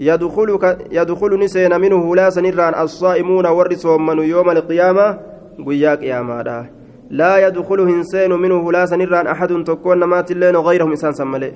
يدخل 0.00 0.48
يدخل 0.92 1.38
نسين 1.38 1.80
منه 1.80 2.12
هلا 2.12 2.30
سنران 2.30 2.74
الصائمون 2.82 3.46
ورسهم 3.46 4.06
من 4.06 4.18
يوم 4.18 4.50
القيامة 4.50 5.18
قياك 5.66 6.02
يا 6.02 6.20
مادا 6.22 6.70
لا 7.10 7.46
يدخل 7.46 7.80
هنسين 7.80 8.32
منه 8.32 8.68
هلا 8.70 8.86
سنران 8.86 9.26
أحد 9.26 9.64
تكون 9.64 10.04
مات 10.04 10.30
اللين 10.30 10.56
غيرهم 10.56 10.90
إنسان 10.90 11.12
سملي. 11.12 11.52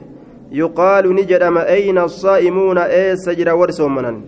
يقال 0.53 1.15
نجدم 1.15 1.59
أين 1.59 1.99
الصائمون 1.99 2.79
أي 2.79 3.17
سجر 3.17 3.55
ورسهم 3.55 3.95
منن. 3.95 4.21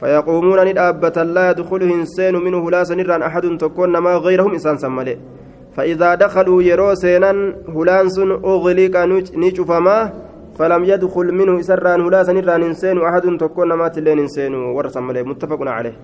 فيقومون 0.00 0.64
ندابة 0.64 1.22
لا 1.22 1.50
يدخل 1.50 1.82
هنسين 1.82 2.34
منه 2.36 2.70
لا 2.70 2.84
سنران 2.84 3.22
أحد 3.22 3.56
تكون 3.58 3.96
ما 3.98 4.16
غيرهم 4.16 4.52
إنسان 4.52 4.78
سملي 4.78 5.16
فإذا 5.76 6.14
دخلوا 6.14 6.62
يروسينا 6.62 7.30
هلانس 7.76 8.18
أغلق 8.18 8.96
نجفما 9.34 10.12
فلم 10.58 10.84
يدخل 10.84 11.26
منه 11.34 11.62
سران 11.62 12.00
هلا 12.00 12.22
سنران 12.24 12.62
إنسان 12.62 12.98
أحد 12.98 13.36
تكون 13.40 13.72
ما 13.72 13.88
تلين 13.88 14.18
إنسان 14.18 14.54
ورسم 14.54 15.06
متفق 15.30 15.60
عليه. 15.62 15.96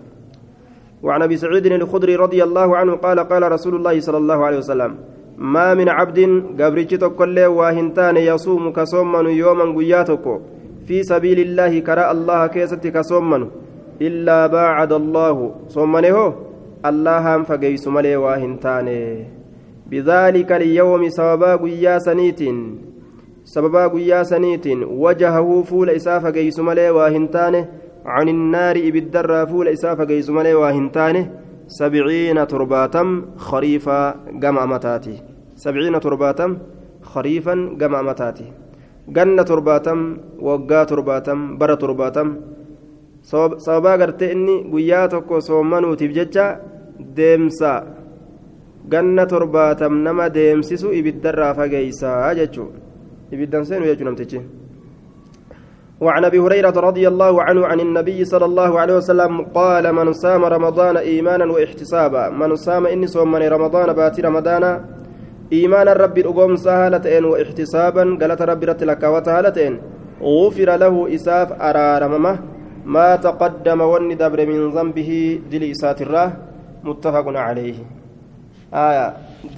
وعن 1.02 1.22
أبي 1.22 1.36
سعيد 1.36 1.66
الخدري 1.66 2.16
رضي 2.16 2.44
الله 2.44 2.76
عنه 2.76 2.92
قال 2.96 3.20
قال 3.20 3.52
رسول 3.52 3.74
الله 3.74 4.00
صلى 4.00 4.16
الله 4.16 4.44
عليه 4.44 4.58
وسلم 4.58 4.94
ما 5.38 5.74
من 5.74 5.88
عبد 5.88 6.18
قبرتش 6.60 6.94
تكل 6.96 7.40
واهنتان 7.40 8.16
يصوم 8.16 8.72
كصومن 8.72 9.26
يوما 9.26 9.66
قياتك 9.78 10.40
في 10.86 11.02
سبيل 11.02 11.40
الله 11.40 11.78
كراء 11.78 12.12
الله 12.12 12.46
كيست 12.46 12.86
كصومن 12.86 13.48
إلا 14.02 14.46
باعد 14.46 14.92
الله. 14.92 15.54
صومنه 15.68 16.34
الله 16.86 17.36
هم 17.36 17.42
فقيس 17.42 17.88
ملي 17.88 18.16
واهنتان 18.16 18.88
بذلك 19.90 20.52
اليوم 20.52 21.08
سببا 21.08 21.56
قيا 21.56 21.98
سنيت 21.98 22.40
سببا 23.44 23.86
قيا 23.86 24.22
سنيت 24.22 24.66
وجهه 25.04 25.62
فول 25.62 25.90
إساف 25.90 26.26
قيس 26.26 26.60
ملي 26.60 26.90
واهنتان 26.90 27.64
عن 28.06 28.28
النار 28.28 28.76
إبدر 28.76 29.46
فول 29.46 29.68
إساف 29.68 30.00
قيس 30.00 30.30
ملي 30.30 30.54
واهنتان 30.54 31.30
سبعين 31.68 32.46
ترباتم 32.46 33.08
خريفا 33.36 34.00
جمع 34.42 34.66
متاتي 34.66 35.16
سبعين 35.56 36.00
ترباتم 36.00 36.50
خريفا 37.02 37.54
جمع 37.80 38.02
متاتي 38.02 38.46
جنة 39.08 39.42
ترباتم 39.42 40.00
وقا 40.40 40.84
ترباتم 40.84 41.38
بر 41.58 41.74
ترباتم 41.74 42.28
sababaa 43.64 43.98
gartee 43.98 44.30
inni 44.34 44.54
guyyaa 44.72 45.08
tokko 45.08 45.40
soommanuutiif 45.40 46.12
jecha 46.14 46.44
deemsa 47.16 47.72
ganna 48.92 49.26
torbaatam 49.26 49.94
nama 50.04 50.28
deemsisu 50.36 50.92
ibiddarraa 50.98 51.54
fageeysaa 51.58 52.34
jechuu 52.38 52.68
ibiddan 53.34 53.64
seenu 53.66 53.86
jechuu 53.90 54.06
namtichi 54.08 54.40
وعن 56.00 56.24
أبي 56.24 56.38
هريرة 56.38 56.76
رضي 56.80 57.08
الله 57.08 57.42
عنه 57.42 57.66
عن 57.66 57.80
النبي 57.80 58.24
صلى 58.24 58.44
الله 58.44 58.80
عليه 58.80 58.96
وسلم 58.96 59.42
قال 59.42 59.92
من 59.92 60.12
صام 60.12 60.44
رمضان 60.44 60.96
إيمانا 60.96 61.44
واحتسابا 61.44 62.28
من 62.28 62.56
صام 62.56 62.86
إني 62.86 63.06
صوم 63.06 63.32
من 63.32 63.42
رمضان 63.42 63.92
باتي 63.92 64.22
رمضان 64.22 64.84
إيمانا 65.52 65.92
ربي 65.92 66.24
اقوم 66.26 66.56
سهلتين 66.56 67.24
واحتسابا 67.24 68.18
قالت 68.20 68.42
ربي 68.42 68.66
رتلك 68.66 69.02
وتهلتين 69.02 69.80
غفر 70.22 70.76
له 70.76 71.14
إساف 71.14 71.48
أرارممه 71.52 72.38
ما 72.84 73.16
تقدم 73.16 73.80
والندبر 73.80 74.46
من 74.46 74.70
ذنبه 74.70 75.40
دلي 75.50 75.74
ساتراه 75.74 76.32
متفق 76.84 77.26
عليه. 77.28 77.74
آية 78.74 79.06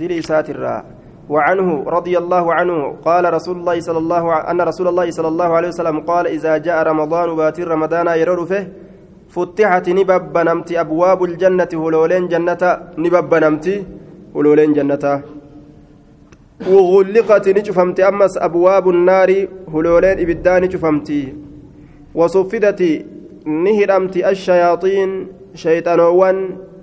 دلي 0.01 0.23
ساتراه 0.23 0.85
وعنه 1.29 1.85
رضي 1.87 2.19
الله 2.19 2.55
عنه 2.55 2.97
قال 3.05 3.25
رسول 3.35 3.57
الله 3.61 3.81
صلى 3.81 3.99
الله 3.99 4.33
ع... 4.33 4.51
أن 4.51 4.61
رسول 4.61 4.89
الله 4.89 5.11
صلى 5.11 5.29
الله 5.29 5.51
عليه 5.57 5.69
وسلم 5.69 6.01
قال 6.01 6.27
إذا 6.27 6.53
جاء 6.59 6.83
رمضان 6.91 7.37
باتر 7.37 7.69
رمضان 7.69 8.07
يرور 8.09 8.41
فيه 8.51 8.73
فتحت 9.29 9.89
نبب 9.89 10.39
نمت 10.49 10.73
أبواب 10.73 11.21
الجنة 11.25 11.69
هلولين 11.83 12.29
جنة 12.33 12.63
نبب 12.99 13.35
نمت 13.45 13.67
هلولين 14.37 14.73
جنة. 14.73 15.05
وغلقت 16.73 17.49
نجفمت 17.49 17.99
أمس 18.01 18.35
أبواب 18.39 18.89
النار 18.89 19.31
هلولين 19.75 20.17
إبدان 20.25 20.63
نجفمت 20.63 21.09
وصفدت 22.15 22.81
نهدمت 23.45 24.17
الشياطين 24.17 25.11
شيطانوان 25.55 26.37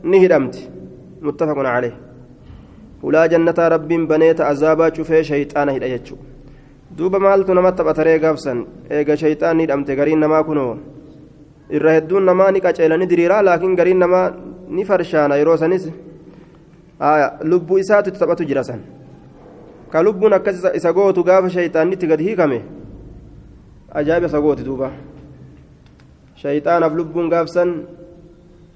نهدمت 0.04 0.56
متفق 1.22 1.58
عليه. 1.76 2.05
Ulaa 3.08 3.28
jannataa 3.34 3.70
rabbiin 3.76 4.08
baneeta 4.08 4.48
azaabaa 4.48 4.92
cufee 4.98 5.24
shayxaana 5.30 5.72
hidha 5.76 5.90
jechuu 5.94 6.18
duuba 6.98 7.20
maaltu 7.26 7.54
namatti 7.58 7.78
taphataree 7.82 8.20
gaafsan 8.24 8.66
eega 8.90 9.18
shayxaan 9.22 9.60
hidhamte 9.64 9.96
gariin 10.00 10.20
namaa 10.26 10.44
kunoo 10.50 10.72
irra 11.80 11.94
hedduun 11.98 12.26
namaa 12.30 12.52
ni 12.52 12.62
qaceelani 12.66 13.10
diriiraa 13.12 13.42
laakiin 13.48 13.76
gariin 13.80 14.00
namaa 14.06 14.26
ni 14.78 14.86
farshaana 14.92 15.40
yeroo 15.42 15.58
sanis 15.64 15.90
lubbuu 17.52 17.78
isaatu 17.84 18.12
taphatu 18.20 18.48
jira 18.52 18.64
san 18.70 18.82
ka 19.92 20.04
lubbuun 20.08 20.34
akkas 20.40 20.64
isa 20.80 20.94
gootu 20.94 21.24
gaafa 21.30 21.50
shayxaannitti 21.58 22.08
gad 22.14 22.22
hiikame 22.28 22.62
ajaa'iba 24.02 24.28
isa 24.32 24.42
gooti 24.48 24.64
duuba 24.70 24.92
shayxaanaaf 26.44 26.94
lubbuun 27.02 27.30
gaafsan 27.36 27.76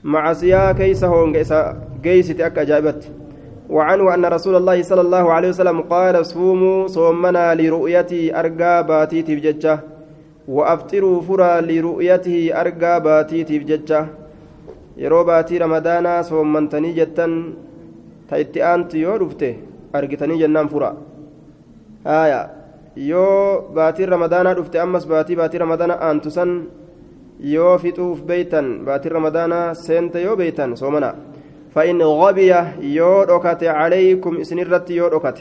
macasiyaa 0.04 0.74
keeysa 0.82 1.08
hoonga 1.16 1.40
isa 1.48 1.64
geeysite 2.04 2.46
akka 2.50 2.62
ajaa'ibatti 2.68 3.19
وعنه 3.70 4.14
أن 4.14 4.26
رسول 4.26 4.56
الله 4.56 4.82
صلى 4.82 5.02
الله 5.02 5.26
عليه 5.36 5.50
وسلم 5.50 5.82
قال 5.82 6.26
صوموا 6.26 6.88
صومنا 6.88 7.56
لرؤيته 7.56 8.22
أرقى 8.40 8.74
باتيتي 8.90 9.36
بججة 9.36 9.80
وأفطروا 10.48 11.22
فرا 11.22 11.62
لرؤيته 11.62 12.38
أرقى 12.62 12.94
yeroo 15.00 15.24
baatii 15.24 15.60
ramadaanaa 15.64 16.24
soommantanii 16.28 16.94
jettan 16.96 17.34
ta 18.30 18.40
itti 18.44 18.64
aantu 18.70 18.98
yoo 19.04 19.14
dhufte 19.22 19.50
argitanii 20.00 20.40
jennaan 20.42 20.70
fura 20.74 20.90
haya 22.10 22.42
yoo 23.12 23.72
baatiin 23.78 24.10
ramadaanaa 24.16 24.54
dhufte 24.58 24.82
ammas 24.86 25.08
baatii 25.12 25.38
baatii 25.42 25.62
ramadaanaa 25.64 26.00
aantu 26.08 26.32
san 26.38 26.52
yoo 27.54 27.78
fixuuf 27.84 28.26
beeytan 28.32 28.68
baatiin 28.90 29.16
ramadaanaa 29.20 29.74
seente 29.86 30.24
yoo 30.26 30.36
beeytan 30.42 30.76
soomanaa 30.82 31.14
فإن 31.74 32.02
غبي 32.02 32.52
يودكت 32.82 33.64
عليكم 33.64 34.38
إسنرت 34.38 34.90
يودكت 34.90 35.38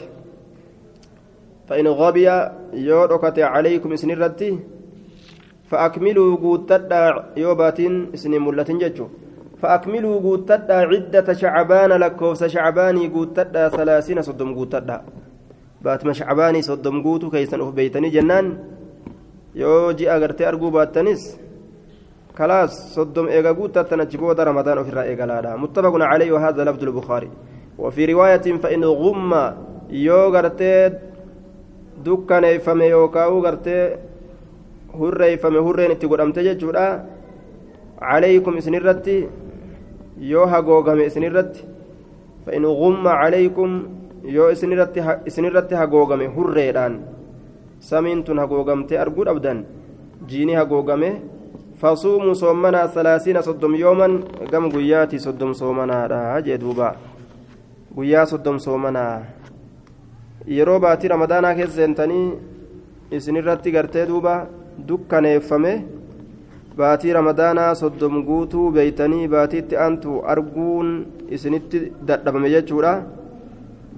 فإن 1.67 1.87
غبي 1.87 2.27
يودكت 2.73 3.39
عليكم 3.39 3.93
إسنرت 3.93 4.41
فأكملوا 5.69 6.37
قوتدا 6.37 7.03
يوباتين 7.37 7.93
إسن 8.13 8.31
ملة 8.41 8.69
ججو. 8.81 9.07
فأكملوا 9.61 10.19
قوتدا 10.19 10.73
عدة 10.73 11.33
شعبان 11.33 11.91
لكوس 11.91 12.43
شعباني 12.43 13.07
قوتدا 13.07 13.69
ثلاثين 13.69 14.21
صدم 14.21 14.49
قوتدا 14.55 14.97
باتما 15.81 16.13
شعباني 16.13 16.61
صدم 16.61 17.03
قوتو 17.03 17.29
كيسن 17.29 17.61
أف 17.61 17.73
بيتني 17.73 18.09
جنان. 18.09 18.45
يو 19.55 19.91
جي 19.91 20.11
أغرتي 20.11 20.47
أرقو 20.47 20.69
باتنس 20.69 21.37
خلاص 22.39 22.95
صدم 22.95 23.27
إيغا 23.27 23.51
قوتا 23.51 23.81
تنجبودا 23.81 24.43
رمضان 24.43 24.83
في 24.83 24.89
الرأي 24.89 25.15
قلالا 25.19 25.55
متفق 25.63 25.95
عليه 26.11 26.31
وهذا 26.31 26.63
لفظ 26.63 26.83
البخاري. 26.83 27.29
وفي 27.79 28.05
رواية 28.05 28.45
فإن 28.63 28.83
غم 28.83 29.31
يو 29.89 30.21
غرتي 30.33 30.73
دكان 32.05 32.45
فمي 32.65 32.85
يوكاو 32.85 33.39
غرتي 33.45 33.95
هري 34.99 35.37
فمي 35.37 35.59
هرين 35.65 35.91
اتقول 35.91 36.21
أمتجج 36.21 36.57
جودا 36.57 37.05
عليكم 38.01 38.57
إسنرتي 38.57 39.17
يو 40.31 40.43
هاغوغامي 40.43 41.05
إسنرتي 41.07 41.61
فإن 42.45 42.65
غم 42.65 43.07
عليكم 43.07 43.69
يو 44.35 44.45
إسنرتي 44.51 44.99
إسنرتي 45.27 45.75
هاغوغامي 45.75 46.27
هريدان 46.35 46.93
سمين 47.79 48.23
هاغوغامتي 48.39 49.01
أرقود 49.01 49.27
أبدا 49.27 49.53
جيني 50.29 50.53
هاغوغامي 50.59 51.11
فصوموا 51.81 52.33
صومنا 52.33 52.87
ثلاثين 52.95 53.41
صدم 53.41 53.75
يوما 53.75 54.07
قم 54.51 54.63
قياتي 54.75 55.17
صدم 55.17 55.53
صومنا 55.53 55.97
راجع 56.11 56.55
دوبا 56.55 56.89
قيا 57.97 58.21
صدم 58.31 58.57
صومنا 58.57 59.05
yeroo 60.57 60.79
baatii 60.79 61.09
ramadaanaa 61.13 61.55
keessa 61.57 61.75
seentanii 61.79 62.27
isinirratti 63.17 63.71
gartee 63.75 64.05
duuba 64.09 64.33
dukkaneeffame 64.87 65.73
baatii 66.79 67.13
ramadaanaa 67.17 67.73
soddom 67.81 68.15
guutuu 68.29 68.71
beeytanii 68.77 69.27
baatiitti 69.33 69.77
aantu 69.85 70.21
arguun 70.33 70.89
isinitti 71.37 71.81
dadhabame 72.07 72.49
jechuudha 72.55 72.93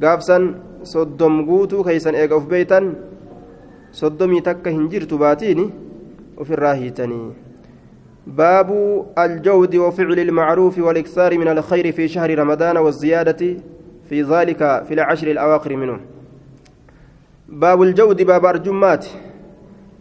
gaafsan 0.04 0.50
soddom 0.94 1.46
guutuu 1.50 1.84
keeysan 1.88 2.16
eega 2.24 2.42
uf 2.42 2.50
beeytan 2.56 2.92
soddomii 4.02 4.42
takka 4.50 4.76
hin 4.78 4.90
jirtu 4.92 5.22
baatiin 5.24 5.62
ofirraa 6.42 6.74
hiitanii 6.82 7.26
باب 8.28 8.70
الجود 9.18 9.76
وفعل 9.76 10.20
المعروف 10.20 10.78
والإكثار 10.80 11.38
من 11.38 11.48
الخير 11.48 11.92
في 11.92 12.08
شهر 12.08 12.40
رمضان 12.40 12.78
والزيادة 12.78 13.58
في 14.10 14.22
ذلك 14.22 14.58
في 14.88 14.94
العشر 14.94 15.28
الأواخر 15.32 15.76
منه. 15.76 16.00
باب 17.50 17.82
الجود 17.82 18.22
باب 18.22 18.46
أرجمات 18.46 19.06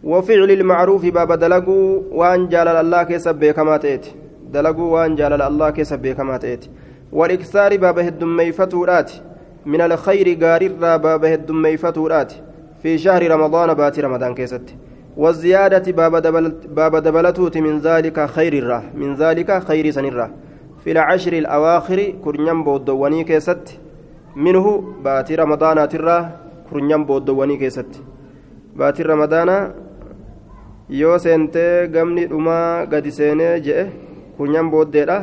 وفعل 0.03 0.51
المعروف 0.51 1.05
باب 1.05 1.39
دلقوا 1.39 2.01
وأن 2.11 2.49
جلال 2.49 2.67
الله 2.67 3.03
كسب 3.03 3.45
كما 3.45 3.77
تأتي 3.77 4.11
دلقوا 4.53 4.93
وأن 4.93 5.15
جلال 5.15 5.41
الله 5.41 5.69
كسب 5.69 6.07
كما 6.07 6.37
تأتي 6.37 6.69
والإكثار 7.11 7.77
باب 7.77 7.99
هدميفتورات 7.99 9.11
من 9.65 9.81
الخير 9.81 10.45
قارر 10.45 10.71
باب 10.97 11.25
هدميفتورات 11.25 12.33
في 12.83 12.97
شهر 12.97 13.31
رمضان 13.31 13.73
بات 13.73 13.99
رمضان 13.99 14.35
كيست. 14.35 14.75
والزيادة 15.17 15.91
باب 15.91 16.15
دبلت 16.15 16.67
باب 16.67 16.95
دبلتوت 16.95 17.57
من 17.57 17.79
ذلك 17.79 18.25
خير 18.25 18.53
الراه 18.53 18.83
من 18.95 19.15
ذلك 19.15 19.63
خير 19.63 19.91
سنرة 19.91 20.29
في 20.83 20.91
العشر 20.91 21.33
الأواخر 21.33 21.99
كرنيم 22.23 22.63
بودواني 22.63 23.23
كيست 23.23 23.79
منه 24.35 24.65
بات 25.03 25.31
رمضان 25.31 25.89
ترى 25.89 26.29
كرنيم 26.69 27.05
بودواني 27.05 27.57
كيست 27.57 27.91
بات 28.75 29.01
رمضان 29.01 29.49
gamni 31.91 32.27
dhumaa 32.27 32.85
gadi 32.85 33.11
seenee 33.11 33.59
je'e 33.65 33.83
kunyaan 34.37 34.69
booddeedha 34.71 35.17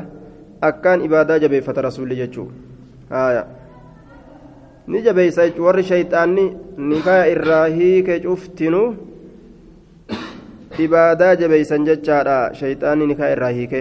akkaan 0.68 1.04
ibaadaa 1.04 1.38
jabeeffata 1.38 1.82
rasuulli 1.82 2.16
jechuu 2.16 2.48
haya 3.10 3.42
ni 4.86 5.02
jabeeysa 5.02 5.42
warri 5.66 5.82
shayxaanni 5.90 6.56
nikaa 6.90 7.24
irraa 7.34 7.66
hiike 7.66 8.20
cuftinu 8.20 8.80
ibaadaa 10.86 11.34
jabeeysan 11.40 11.84
jechaadha 11.88 12.36
shayxaanni 12.58 13.06
nikaa 13.10 13.30
irraa 13.34 13.50
hiike 13.58 13.80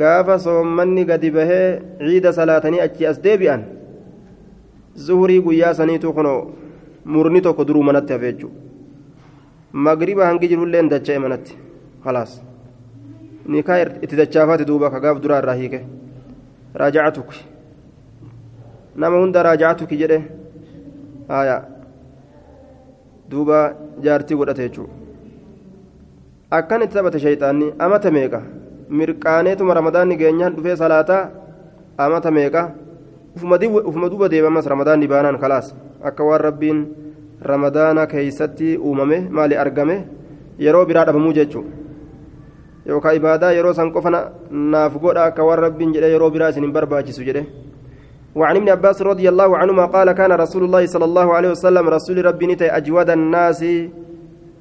gaafa 0.00 0.38
soommanni 0.46 1.04
gadi 1.10 1.30
bahee 1.36 1.66
ciida 2.02 2.32
salaatanii 2.38 2.80
achi 2.86 3.06
as 3.10 3.18
deebi'an 3.24 3.62
zuhurii 5.06 5.40
guyyaa 5.46 5.72
saniitu 5.80 6.12
kuno 6.18 6.34
murni 7.14 7.40
tokko 7.46 7.64
duruu 7.70 7.82
manatti 7.88 8.12
hafe 8.16 8.32
jechuudha 8.32 8.58
magriba 9.88 10.26
hangi 10.28 10.48
jirullee 10.52 10.82
dacha'e 10.94 11.18
manatti 11.24 11.58
khalaas 12.04 12.36
nikaa 13.56 13.80
itti 14.04 14.16
dachaafaati 14.22 14.68
duuba 14.70 14.90
kagaaf 14.94 15.20
duraa 15.26 15.40
irraa 15.44 15.58
hiike 15.62 15.80
raajacatuki 16.82 17.44
nama 19.04 19.16
hunda 19.24 19.42
raajacatuki 19.48 20.00
jedhe 20.04 20.18
haya 21.34 21.58
duuba 23.34 23.58
jaartii 24.08 24.36
godhate 24.42 24.62
jechuudha 24.68 24.99
akkan 26.50 26.82
itti 26.82 26.94
taphate 26.94 27.18
shayxaanni 27.22 27.74
amata 27.78 28.10
meeqa 28.10 28.40
mirqaaneetuma 28.90 29.74
ramadaanni 29.74 30.16
geenyaan 30.18 30.54
dhufee 30.56 30.76
salaataa 30.76 31.30
amata 31.98 32.30
meeqa 32.30 32.62
ufuma 33.36 34.08
duuba 34.10 34.28
deebamas 34.28 34.66
ramadaanni 34.66 35.06
baanaan 35.06 35.38
khalaas 35.38 35.74
akka 36.02 36.24
waan 36.24 36.40
rabbiin 36.40 36.78
ramadaana 37.52 38.06
keeysatti 38.06 38.76
uumame 38.76 39.30
maali 39.30 39.56
argame 39.56 39.96
yeroo 40.58 40.84
biraa 40.90 41.06
dhabamuu 41.06 41.32
jechuu 41.38 41.64
yookaan 42.86 43.16
ibaadaa 43.16 43.52
yeroo 43.54 43.72
san 43.72 43.92
qofa 43.94 44.10
naaf 44.50 44.98
godha 44.98 45.30
akka 45.30 45.46
waan 45.46 45.62
rabbiin 45.66 45.94
jedhe 45.94 46.10
yeroo 46.10 46.30
biraa 46.30 46.50
isin 46.50 46.66
hin 46.66 46.72
barbaachisu 46.72 47.24
jedhe 47.30 47.46
وعن 48.30 48.56
ابن 48.56 48.68
عباس 48.68 49.02
رضي 49.02 49.26
الله 49.28 49.58
عنهما 49.58 49.84
قال 49.90 50.12
كان 50.12 50.30
رسول 50.32 50.62
الله 50.64 50.86
صلى 50.86 51.04
الله 51.04 51.34
عليه 51.34 51.50
وسلم 51.50 51.82
رسول 51.88 52.24
ربي 52.24 52.46
نتي 52.46 52.70
أجود 52.70 53.10
الناس 53.10 53.60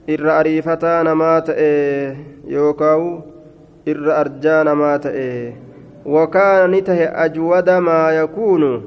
إر 0.10 0.40
أريفتا 0.40 1.04
نمات 1.04 1.50
يوكاو 2.48 3.20
إر 3.88 4.20
أرجان 4.22 4.72
مات 4.72 5.04
وكان 6.06 6.72
نته 6.72 7.04
أجود 7.26 7.70
ما 7.70 8.12
يكون 8.12 8.84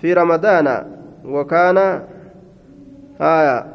في 0.00 0.12
رمضان 0.12 0.84
وكان 1.24 1.78
آية 3.20 3.66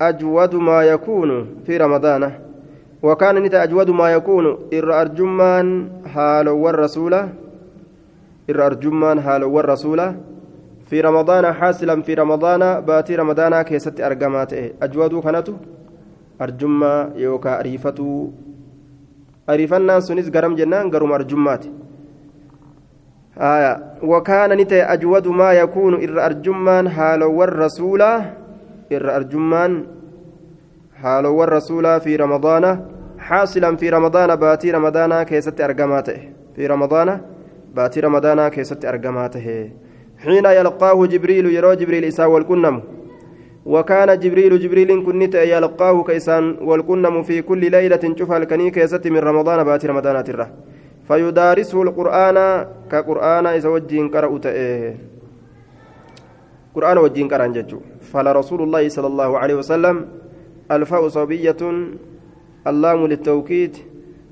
أجود 0.00 0.54
ما 0.54 0.82
يكون 0.82 1.46
في 1.66 1.76
رمضان 1.76 2.32
وكان 3.02 3.42
نتا 3.42 3.62
أجود 3.62 3.90
ما 3.90 4.12
يكون 4.12 4.58
إر 4.74 5.00
أرجمان 5.00 5.88
حال 6.14 6.48
والرسول 6.48 7.14
إر 8.50 8.66
أرجمان 8.66 9.20
حال 9.20 9.44
والرسول 9.44 10.12
في 10.92 11.00
رمضان 11.00 11.52
حاصلا 11.52 12.02
في 12.02 12.14
رمضان 12.14 12.80
باتي 12.80 13.16
رمضان 13.16 13.62
كيست 13.62 14.00
أرجمات 14.00 14.52
أجود 14.82 15.12
كانتو؟ 15.24 15.54
أرجما 16.42 17.12
يوكا 17.16 17.60
أريفتو. 17.60 18.28
أريفنا 19.50 20.00
سنس 20.00 20.28
قرم 20.34 20.54
جنان 20.54 20.90
قرم 20.90 21.12
أرجمات. 21.12 21.64
آية. 23.38 23.72
وكان 24.02 24.50
نتي 24.60 24.82
أجود 24.82 25.28
ما 25.28 25.52
يكون 25.52 25.94
إر 26.04 26.16
أرجمان 26.26 26.88
حال 26.88 27.22
والرسول 27.22 28.02
إر 28.96 29.16
أرجمان 29.16 29.72
حال 31.02 31.26
والرسول 31.26 32.00
في 32.00 32.16
رمضان 32.16 32.64
حاصلا 33.18 33.76
في 33.76 33.90
رمضان 33.90 34.36
باتي 34.36 34.70
رمضان 34.70 35.22
كيست 35.22 35.60
أرجماته 35.60 36.18
في 36.56 36.66
رمضان 36.66 37.20
باتي 37.76 38.00
رمضان 38.00 38.48
كيست 38.48 38.84
أرجماته 38.84 39.48
حين 40.24 40.46
يلقاه 40.46 41.06
جبريل 41.06 41.46
يرى 41.46 41.76
جبريل 41.76 42.04
إساء 42.04 42.28
والكنم. 42.30 42.76
وكان 43.66 44.18
جبريل 44.18 44.58
جبريل 44.58 44.90
كنت 45.06 45.34
يلقاه 45.34 45.96
كيسان 46.02 46.56
والكنم 46.62 47.22
في 47.22 47.42
كل 47.42 47.70
ليلة 47.70 48.14
شوف 48.18 48.32
الكني 48.32 48.70
كيست 48.70 49.06
من 49.06 49.18
رمضان 49.18 49.64
باتي 49.64 49.86
رمضان 49.86 50.24
تره 50.24 50.50
فيدارسه 51.08 51.82
القرآن 51.82 52.66
كقرآن 52.90 53.46
إذا 53.46 53.68
وجين 53.68 54.08
قرأت 54.08 54.46
قرآن 56.74 56.98
وجين 56.98 57.28
قرأ 57.28 57.46
ججو. 57.46 57.78
فلا 58.10 58.32
رسول 58.32 58.62
الله 58.62 58.88
صلى 58.88 59.06
الله 59.06 59.30
عليه 59.38 59.54
وسلم 59.54 59.96
ألفاء 60.70 61.08
صبية 61.08 61.62
اللام 62.66 63.00
للتوكيد 63.06 63.76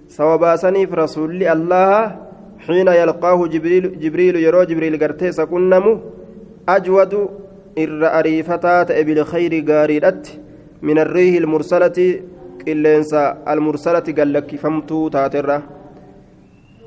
سواباسني 0.09 0.87
في 0.87 0.95
رسول 0.95 1.43
الله 1.43 2.30
حين 2.67 2.89
يلقاه 2.89 3.47
جبريل 3.47 4.01
جبريل 4.01 4.37
يرى 4.37 4.67
جبريل 4.67 4.95
قرتيس 5.03 5.41
كنم 5.41 6.01
أجود 6.69 7.13
إر 7.79 8.19
أريفتات 8.19 8.93
بالخير 8.93 9.53
قاريرت 9.69 10.41
من 10.83 10.99
الريح 10.99 11.37
المرسلة 11.37 11.99
قلنسا 12.67 13.25
المرسلة 13.49 14.07
قال 14.19 14.33
لك 14.33 14.57
فمتو 14.57 15.09
تاترة. 15.09 15.63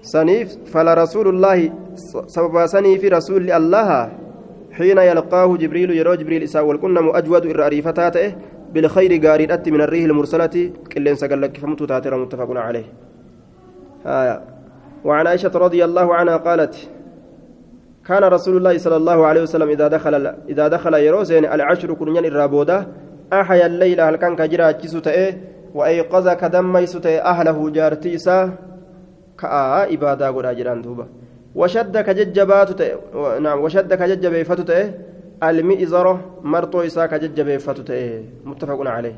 سنيف 0.02 0.58
فلا 0.74 0.94
رسول 0.94 1.28
الله 1.28 1.72
سبب 2.28 2.66
سني 2.66 2.98
في 3.00 3.08
رسول 3.08 3.52
الله 3.52 4.12
حين 4.78 4.98
يلقاه 4.98 5.58
جبريل 5.58 5.90
يرى 5.92 6.18
جبريل 6.18 6.44
إساء 6.44 6.66
والكنم 6.66 7.10
أجود 7.10 7.46
الرأريفتاته 7.46 8.36
بالخير 8.74 9.12
قارئت 9.28 9.70
من 9.70 9.82
الريح 9.82 10.04
المرسلة 10.04 10.56
سقل 11.14 11.42
لك 11.42 11.58
فمتو 11.58 11.86
تاتر 11.86 12.14
متفق 12.18 12.50
عليه. 12.58 12.86
آية. 14.06 14.53
وعن 15.06 15.28
عائشة 15.28 15.52
رضي 15.56 15.86
الله 15.86 16.16
عنها 16.16 16.38
قالت 16.38 16.89
كان 18.08 18.24
رسول 18.24 18.58
الله 18.58 18.78
صلى 18.78 18.96
الله 18.96 19.26
عليه 19.26 19.42
وسلم 19.42 19.70
إذا 19.70 19.88
دخل 19.88 20.13
إذا 20.50 20.68
دخل 20.68 20.94
يروسين 20.94 21.46
العشر 21.46 21.94
كنيان 21.94 22.26
الرابودة 22.26 22.88
أحيا 23.34 23.66
الليل 23.66 24.02
هل 24.02 24.16
كان 24.16 24.36
كجرا 24.36 24.72
تئه 24.72 25.34
وأيقظ 25.74 26.30
كدميس 26.30 26.96
أهله 27.06 27.70
جارتيسا 27.70 28.52
كأ 29.39 29.94
إبادة 29.94 30.52
أجران 30.52 30.82
دوبا 30.82 31.08
وشد 31.56 31.98
كججبات 31.98 32.82
نعم 33.42 33.60
وشد 33.62 33.94
كججبيفت 33.94 34.62
تئه 34.62 34.94
المئزرة 35.44 36.13
مرطو 36.44 36.82
إسا 36.82 37.06
كججبيفت 37.06 37.82
تئه 37.82 38.24
متفق 38.46 38.80
عليه. 38.88 39.16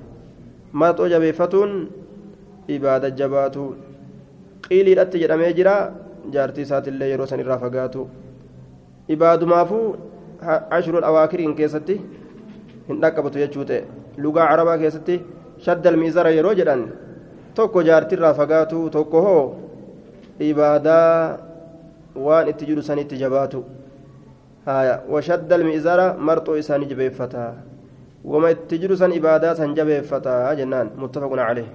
مرطو 0.74 1.08
جبيفتون 1.08 1.90
إبادة 2.70 3.10
جباتو 3.10 3.74
الأتي 4.72 5.18
جرمي 5.20 5.54
جرا 5.54 5.76
جارتي 6.34 6.66
سات 6.66 6.88
اللي 6.88 7.12
يروسن 7.12 7.40
الرافقاتو 7.40 8.04
إبادمافو 9.14 9.80
عشر 10.72 10.94
الأواخر 11.00 11.40
إن 11.40 11.54
كيستي 11.56 11.98
hin 12.88 13.02
dhaqqabatu 13.02 13.42
jechuu 13.42 13.66
ta'e 13.66 13.82
lugaa 14.22 14.46
carabaa 14.50 14.78
keessatti 14.78 15.16
shaddal 15.66 15.98
miizara 15.98 16.30
yeroo 16.38 16.54
jedhan 16.60 16.82
tokko 17.58 17.82
jaartirraa 17.88 18.34
fagaatu 18.40 18.90
tokko 18.96 19.22
hoo 19.26 19.44
ibaadaa 20.50 21.38
waan 22.26 22.50
itti 22.52 22.66
jiru 22.70 22.82
sanitti 22.90 23.18
jabaatu 23.18 23.64
haya 24.68 25.02
washaddal 25.14 25.64
miizara 25.70 26.06
marxoo 26.28 26.58
isaanii 26.62 26.90
jabeeffata 26.92 27.48
wama 28.34 28.52
itti 28.56 28.78
jiru 28.84 28.98
san 29.02 29.12
ibaadaa 29.20 29.56
san 29.56 29.74
jabeeffata 29.80 30.54
jennaan 30.60 30.94
muttafaqun 31.02 31.42
calee 31.48 31.66